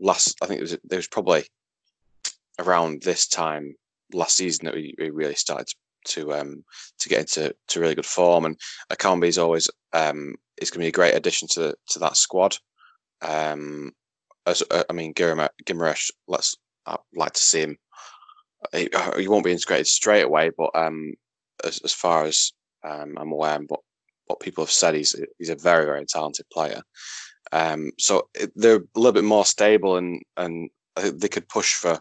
[0.00, 1.44] last I think it was there was probably
[2.58, 3.74] around this time
[4.12, 5.68] last season that we, we really started
[6.06, 6.64] to um,
[6.98, 8.58] to get into to really good form, and
[8.90, 12.56] Ekambi is always um, is going to be a great addition to to that squad.
[13.24, 13.92] Um,
[14.46, 16.56] as uh, I mean, Guimaraes, let's
[16.86, 17.78] I'd like to see him.
[18.72, 21.14] He, he won't be integrated straight away, but um,
[21.64, 22.52] as, as far as
[22.82, 23.58] um, I'm aware,
[24.26, 26.82] what people have said, he's he's a very very talented player.
[27.52, 31.98] Um, so they're a little bit more stable, and and they could push for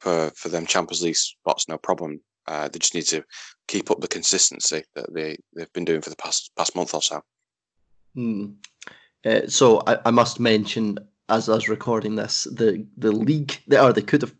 [0.00, 2.20] for for them Champions League spots, no problem.
[2.46, 3.22] Uh, they just need to
[3.68, 7.02] keep up the consistency that they they've been doing for the past past month or
[7.02, 7.22] so.
[8.14, 8.46] Hmm.
[9.24, 10.98] Uh, so I, I must mention
[11.28, 14.34] as I was recording this, the the league or the could have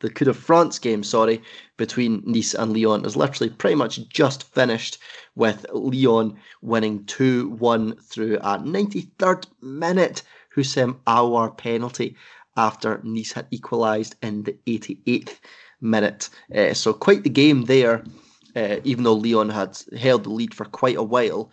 [0.00, 1.40] the de France game, sorry,
[1.76, 4.98] between Nice and Lyon is literally pretty much just finished
[5.36, 10.22] with Lyon winning 2 1 through a 93rd minute
[10.56, 12.16] Houssem Aouar penalty
[12.56, 15.38] after Nice had equalised in the 88th
[15.80, 16.30] minute.
[16.54, 18.04] Uh, so, quite the game there,
[18.56, 21.50] uh, even though Lyon had held the lead for quite a while.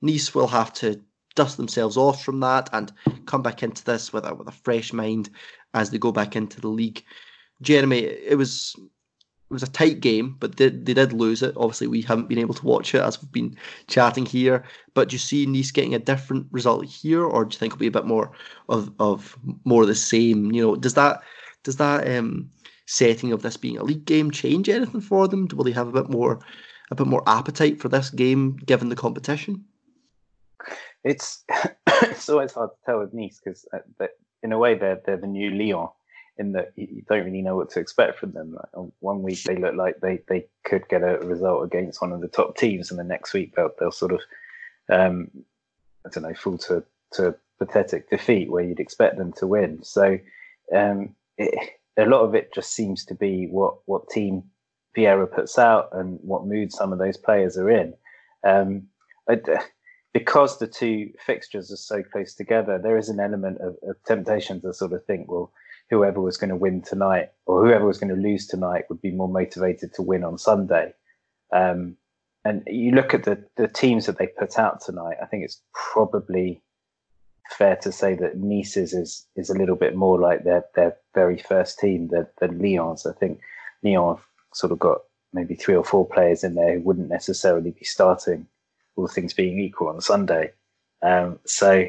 [0.00, 1.00] Nice will have to
[1.34, 2.92] dust themselves off from that and
[3.26, 5.30] come back into this with a, with a fresh mind
[5.74, 7.04] as they go back into the league.
[7.62, 11.56] Jeremy, it was it was a tight game, but they, they did lose it.
[11.56, 13.56] Obviously, we haven't been able to watch it as we've been
[13.88, 14.64] chatting here.
[14.94, 17.80] But do you see Nice getting a different result here, or do you think it'll
[17.80, 18.30] be a bit more
[18.68, 20.52] of, of more of the same?
[20.52, 21.22] You know, does that
[21.64, 22.48] does that um,
[22.86, 25.48] setting of this being a league game change anything for them?
[25.52, 26.40] Will they have a bit more
[26.92, 29.64] a bit more appetite for this game given the competition?
[31.04, 31.44] It's
[31.86, 34.06] it's always hard to tell with Nice because uh,
[34.42, 35.88] in a way they're they're the new Lyon
[36.38, 38.54] in that you don't really know what to expect from them.
[38.54, 42.20] Like one week they look like they, they could get a result against one of
[42.22, 44.20] the top teams, and the next week they'll they'll sort of
[44.90, 45.30] um,
[46.06, 46.82] I don't know fall to
[47.12, 49.82] to pathetic defeat where you'd expect them to win.
[49.82, 50.18] So
[50.74, 54.44] um, it, a lot of it just seems to be what what team
[54.96, 57.94] Vieira puts out and what mood some of those players are in.
[58.44, 58.84] Um,
[59.28, 59.38] I,
[60.12, 64.60] because the two fixtures are so close together, there is an element of, of temptation
[64.62, 65.52] to sort of think, well,
[65.90, 69.10] whoever was going to win tonight or whoever was going to lose tonight would be
[69.10, 70.92] more motivated to win on Sunday.
[71.52, 71.96] Um,
[72.44, 75.60] and you look at the, the teams that they put out tonight, I think it's
[75.74, 76.62] probably
[77.50, 81.38] fair to say that Nice's is, is a little bit more like their, their very
[81.38, 83.06] first team than, than Lyon's.
[83.06, 83.40] I think
[83.82, 84.16] Lyon
[84.54, 84.98] sort of got
[85.32, 88.46] maybe three or four players in there who wouldn't necessarily be starting,
[89.00, 90.52] all things being equal, on Sunday.
[91.02, 91.86] Um, so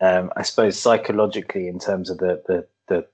[0.00, 3.06] um, I suppose psychologically, in terms of the, the, the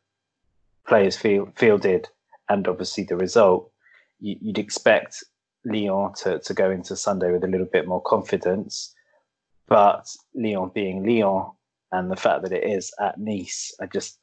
[0.87, 2.09] players feel, fielded
[2.49, 3.71] and obviously the result,
[4.21, 5.25] you, would expect
[5.65, 8.95] Lyon to, to go into Sunday with a little bit more confidence.
[9.67, 11.53] But Lyon being Lyon
[11.93, 14.19] and the fact that it is at Nice, I just,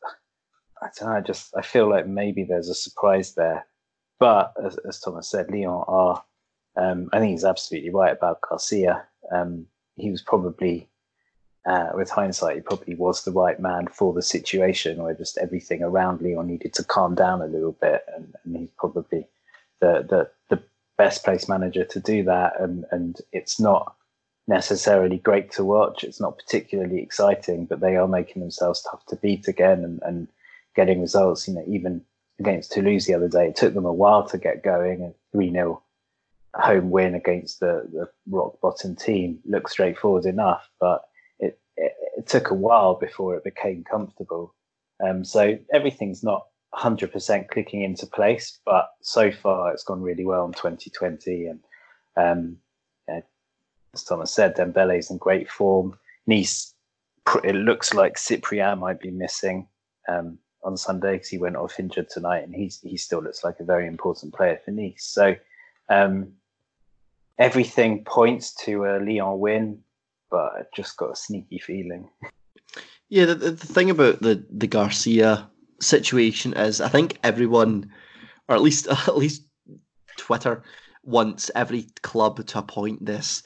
[0.81, 3.65] I don't know, I just, I feel like maybe there's a surprise there.
[4.19, 6.23] But as, as Thomas said, Lyon are,
[6.75, 9.03] um, I think he's absolutely right about Garcia.
[9.31, 10.87] Um, he was probably
[11.65, 15.83] uh, with hindsight, he probably was the right man for the situation, where just everything
[15.83, 19.27] around Lyon needed to calm down a little bit, and, and he's probably
[19.79, 20.63] the, the the
[20.97, 22.59] best place manager to do that.
[22.59, 23.95] And and it's not
[24.47, 26.03] necessarily great to watch.
[26.03, 30.27] It's not particularly exciting, but they are making themselves tough to beat again and, and
[30.75, 31.47] getting results.
[31.47, 32.01] You know, even
[32.39, 35.03] against Toulouse the other day, it took them a while to get going.
[35.03, 35.83] And three 0
[36.55, 41.03] home win against the, the rock bottom team looks straightforward enough, but
[41.39, 44.53] it, it took a while before it became comfortable.
[45.03, 50.45] Um, so everything's not 100% clicking into place, but so far it's gone really well
[50.45, 51.47] in 2020.
[51.47, 51.59] And
[52.17, 52.57] um,
[53.93, 55.97] as Thomas said, Dembele's in great form.
[56.27, 56.73] Nice,
[57.43, 59.67] it looks like Cyprien might be missing
[60.07, 63.59] um, on Sunday because he went off injured tonight, and he's he still looks like
[63.59, 65.03] a very important player for Nice.
[65.05, 65.35] So
[65.89, 66.33] um,
[67.41, 69.79] everything points to a Lyon win
[70.31, 72.09] but I just got a sneaky feeling.
[73.09, 75.47] Yeah, the, the thing about the the Garcia
[75.81, 77.91] situation is, I think everyone,
[78.47, 79.43] or at least at least
[80.17, 80.63] Twitter,
[81.03, 83.43] wants every club to appoint this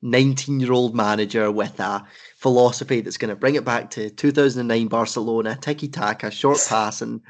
[0.00, 2.04] 19 year old manager with a
[2.38, 7.20] philosophy that's going to bring it back to 2009 Barcelona, tiki taka, short pass, and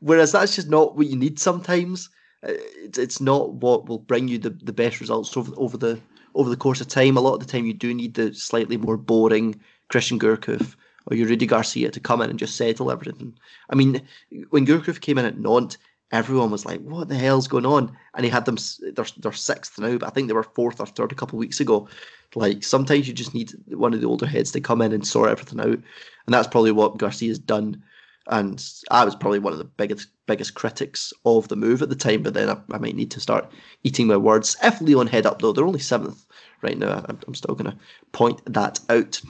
[0.00, 2.10] whereas that's just not what you need sometimes.
[2.42, 6.00] It's, it's not what will bring you the, the best results over over the
[6.34, 7.16] over the course of time.
[7.16, 10.76] A lot of the time, you do need the slightly more boring Christian Gourcuff
[11.06, 13.34] or your Rudi Garcia to come in and just settle everything.
[13.68, 14.02] I mean,
[14.50, 15.76] when Gourcuff came in at Nantes,
[16.12, 18.56] everyone was like, "What the hell's going on?" And he had them;
[18.94, 21.40] they're, they're sixth now, but I think they were fourth or third a couple of
[21.40, 21.88] weeks ago.
[22.34, 25.30] Like sometimes you just need one of the older heads to come in and sort
[25.30, 25.82] everything out, and
[26.28, 27.82] that's probably what Garcia's done.
[28.30, 31.96] And I was probably one of the biggest biggest critics of the move at the
[31.96, 33.50] time, but then I, I might need to start
[33.82, 34.56] eating my words.
[34.62, 36.24] If Lyon head up though, they're only seventh
[36.62, 37.04] right now.
[37.08, 37.78] I'm, I'm still going to
[38.12, 39.20] point that out.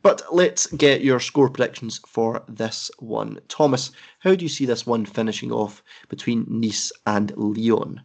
[0.00, 3.38] But let's get your score predictions for this one.
[3.48, 3.90] Thomas,
[4.20, 8.00] how do you see this one finishing off between Nice and Lyon?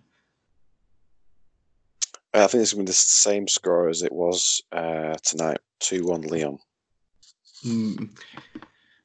[2.33, 6.05] I think it's going to be the same score as it was uh, tonight 2
[6.05, 6.57] 1 Lyon.
[7.63, 8.09] Mm.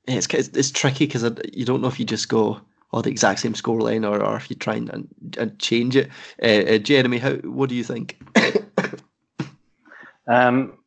[0.09, 2.61] It's, it's tricky because you don't know if you just go,
[2.93, 6.11] or the exact same scoreline or, or if you try and, and change it.
[6.43, 8.19] Uh, uh, Jeremy, how what do you think?
[10.27, 10.79] um,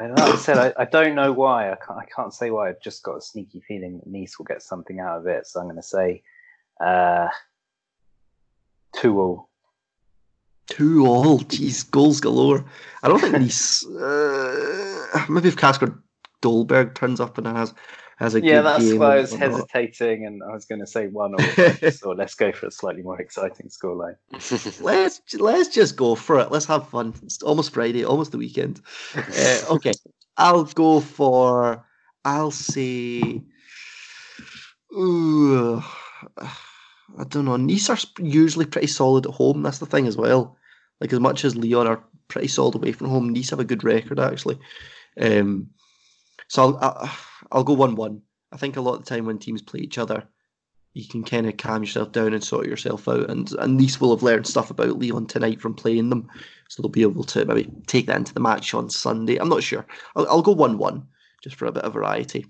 [0.00, 1.72] like I said, I, I, don't know why.
[1.72, 2.68] I can't, I can't say why.
[2.68, 5.46] I've just got a sneaky feeling that Nice will get something out of it.
[5.46, 6.22] So I'm going to say
[6.80, 7.28] uh,
[8.96, 9.48] 2 all.
[10.68, 12.64] Two all, jeez, goals galore.
[13.02, 13.84] I don't think Nice.
[13.86, 16.02] Uh, maybe if Kasper
[16.42, 17.74] Dolberg turns up and has
[18.18, 21.34] has a yeah, that's why I was hesitating, and I was going to say one
[21.34, 24.16] or so let's go for a slightly more exciting scoreline.
[24.80, 26.50] let's let's just go for it.
[26.50, 27.14] Let's have fun.
[27.22, 28.80] It's almost Friday, almost the weekend.
[29.14, 29.92] uh, okay,
[30.36, 31.84] I'll go for.
[32.24, 33.40] I'll say.
[34.92, 35.80] Ooh,
[36.36, 37.56] I don't know.
[37.56, 39.62] Nice are usually pretty solid at home.
[39.62, 40.56] That's the thing as well.
[41.00, 43.84] Like as much as Lyon are pretty solid away from home, Nice have a good
[43.84, 44.58] record actually.
[45.20, 45.70] Um,
[46.48, 47.10] so I'll,
[47.52, 48.22] I'll go one-one.
[48.52, 50.26] I think a lot of the time when teams play each other,
[50.94, 53.30] you can kind of calm yourself down and sort yourself out.
[53.30, 56.28] And and Nice will have learned stuff about Lyon tonight from playing them,
[56.68, 59.36] so they'll be able to maybe take that into the match on Sunday.
[59.36, 59.86] I'm not sure.
[60.16, 61.06] I'll, I'll go one-one
[61.42, 62.46] just for a bit of variety.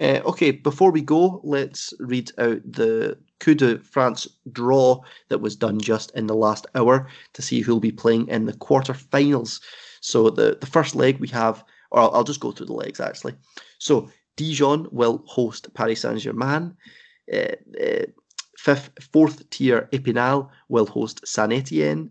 [0.00, 5.54] Uh, okay, before we go, let's read out the Coupe de France draw that was
[5.54, 9.60] done just in the last hour to see who'll be playing in the quarterfinals.
[10.00, 11.64] So the, the first leg we have
[11.94, 13.34] or I'll, I'll just go through the legs actually.
[13.78, 16.76] So Dijon will host Paris Saint Germain.
[17.32, 18.06] Uh, uh,
[18.58, 22.10] fifth, fourth tier Epinal will host Saint Etienne.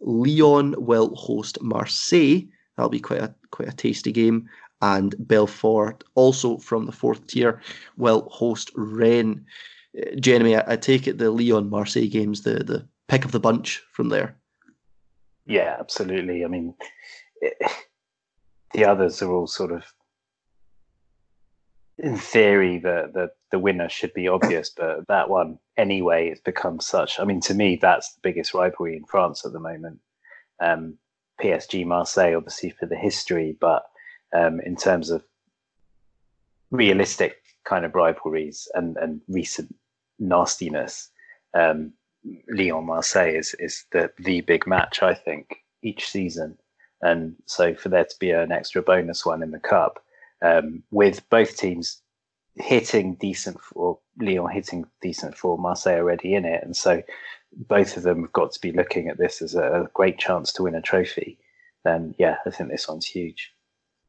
[0.00, 2.42] Lyon will host Marseille.
[2.76, 4.48] That'll be quite a quite a tasty game.
[4.82, 7.62] And Belfort, also from the fourth tier,
[7.96, 9.40] will host Rennes.
[9.96, 13.40] Uh, Jeremy, I, I, take it the Lyon Marseille games the the pick of the
[13.40, 14.36] bunch from there.
[15.46, 16.44] Yeah, absolutely.
[16.44, 16.74] I mean,
[17.40, 17.54] it,
[18.74, 19.84] the others are all sort of
[21.98, 26.80] in theory the, the the winner should be obvious but that one anyway it's become
[26.80, 29.98] such i mean to me that's the biggest rivalry in france at the moment.
[30.60, 30.98] Um,
[31.40, 33.84] psg marseille obviously for the history but
[34.36, 35.24] um, in terms of
[36.70, 39.72] realistic kind of rivalries and and recent
[40.18, 41.10] nastiness
[41.54, 41.92] um,
[42.48, 46.56] lyon marseille is is the the big match i think each season
[47.04, 50.02] and so for there to be an extra bonus one in the cup,
[50.42, 52.00] um, with both teams
[52.56, 57.02] hitting decent for Lyon hitting decent for Marseille already in it, and so
[57.68, 60.64] both of them have got to be looking at this as a great chance to
[60.64, 61.38] win a trophy.
[61.84, 63.52] Then yeah, I think this one's huge.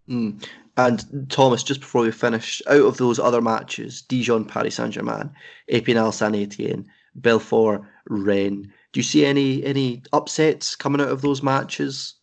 [0.10, 0.46] Mm.
[0.78, 5.32] And Thomas, just before we finish, out of those other matches, Dijon, Paris Saint Germain,
[5.72, 6.86] Epinal, Saint Etienne,
[7.16, 8.68] Belfort, Rennes.
[8.91, 12.16] Do you see any any upsets coming out of those matches?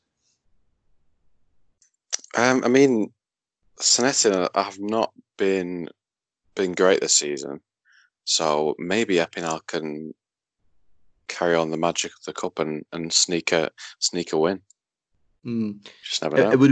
[2.36, 3.12] Um, I mean,
[3.78, 4.22] Saint
[4.54, 5.88] have not been
[6.54, 7.60] been great this season,
[8.24, 10.14] so maybe Epinal can
[11.28, 14.60] carry on the magic of the cup and, and sneak a sneak a win.
[15.44, 15.84] Mm.
[16.04, 16.48] Just never know.
[16.48, 16.70] It, it, would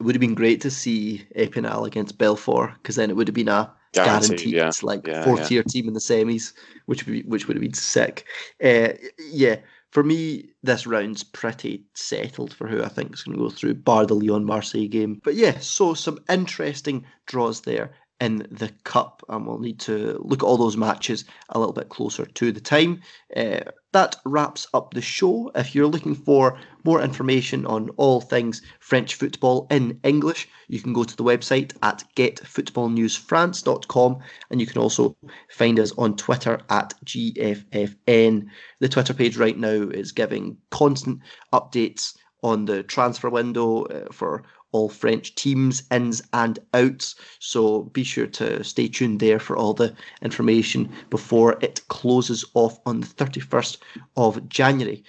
[0.00, 3.34] it would have been great to see Epinal against Belfort because then it would have
[3.34, 4.70] been a guaranteed, guaranteed yeah.
[4.82, 5.70] like yeah, four tier yeah.
[5.70, 6.52] team in the semis,
[6.86, 8.24] which would be, which would have been sick.
[8.62, 8.88] Uh,
[9.30, 9.56] yeah,
[9.90, 13.74] for me, this round's pretty settled for who I think is going to go through,
[13.74, 15.20] bar the Lyon Marseille game.
[15.24, 20.42] But yeah, so some interesting draws there in the cup, and we'll need to look
[20.42, 23.00] at all those matches a little bit closer to the time.
[23.34, 23.60] Uh,
[23.92, 25.50] that wraps up the show.
[25.54, 30.92] If you're looking for more information on all things French football in English, you can
[30.92, 34.18] go to the website at getfootballnewsfrance.com
[34.50, 35.16] and you can also
[35.50, 38.46] find us on Twitter at GFFN.
[38.78, 41.18] The Twitter page right now is giving constant
[41.52, 47.14] updates on the transfer window uh, for all French teams, ins and outs.
[47.38, 52.78] So be sure to stay tuned there for all the information before it closes off
[52.86, 53.78] on the 31st
[54.16, 55.04] of January.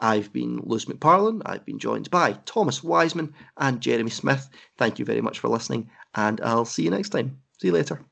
[0.00, 1.42] I've been Lewis McParlin.
[1.44, 4.48] I've been joined by Thomas Wiseman and Jeremy Smith.
[4.78, 7.38] Thank you very much for listening, and I'll see you next time.
[7.58, 8.09] See you later.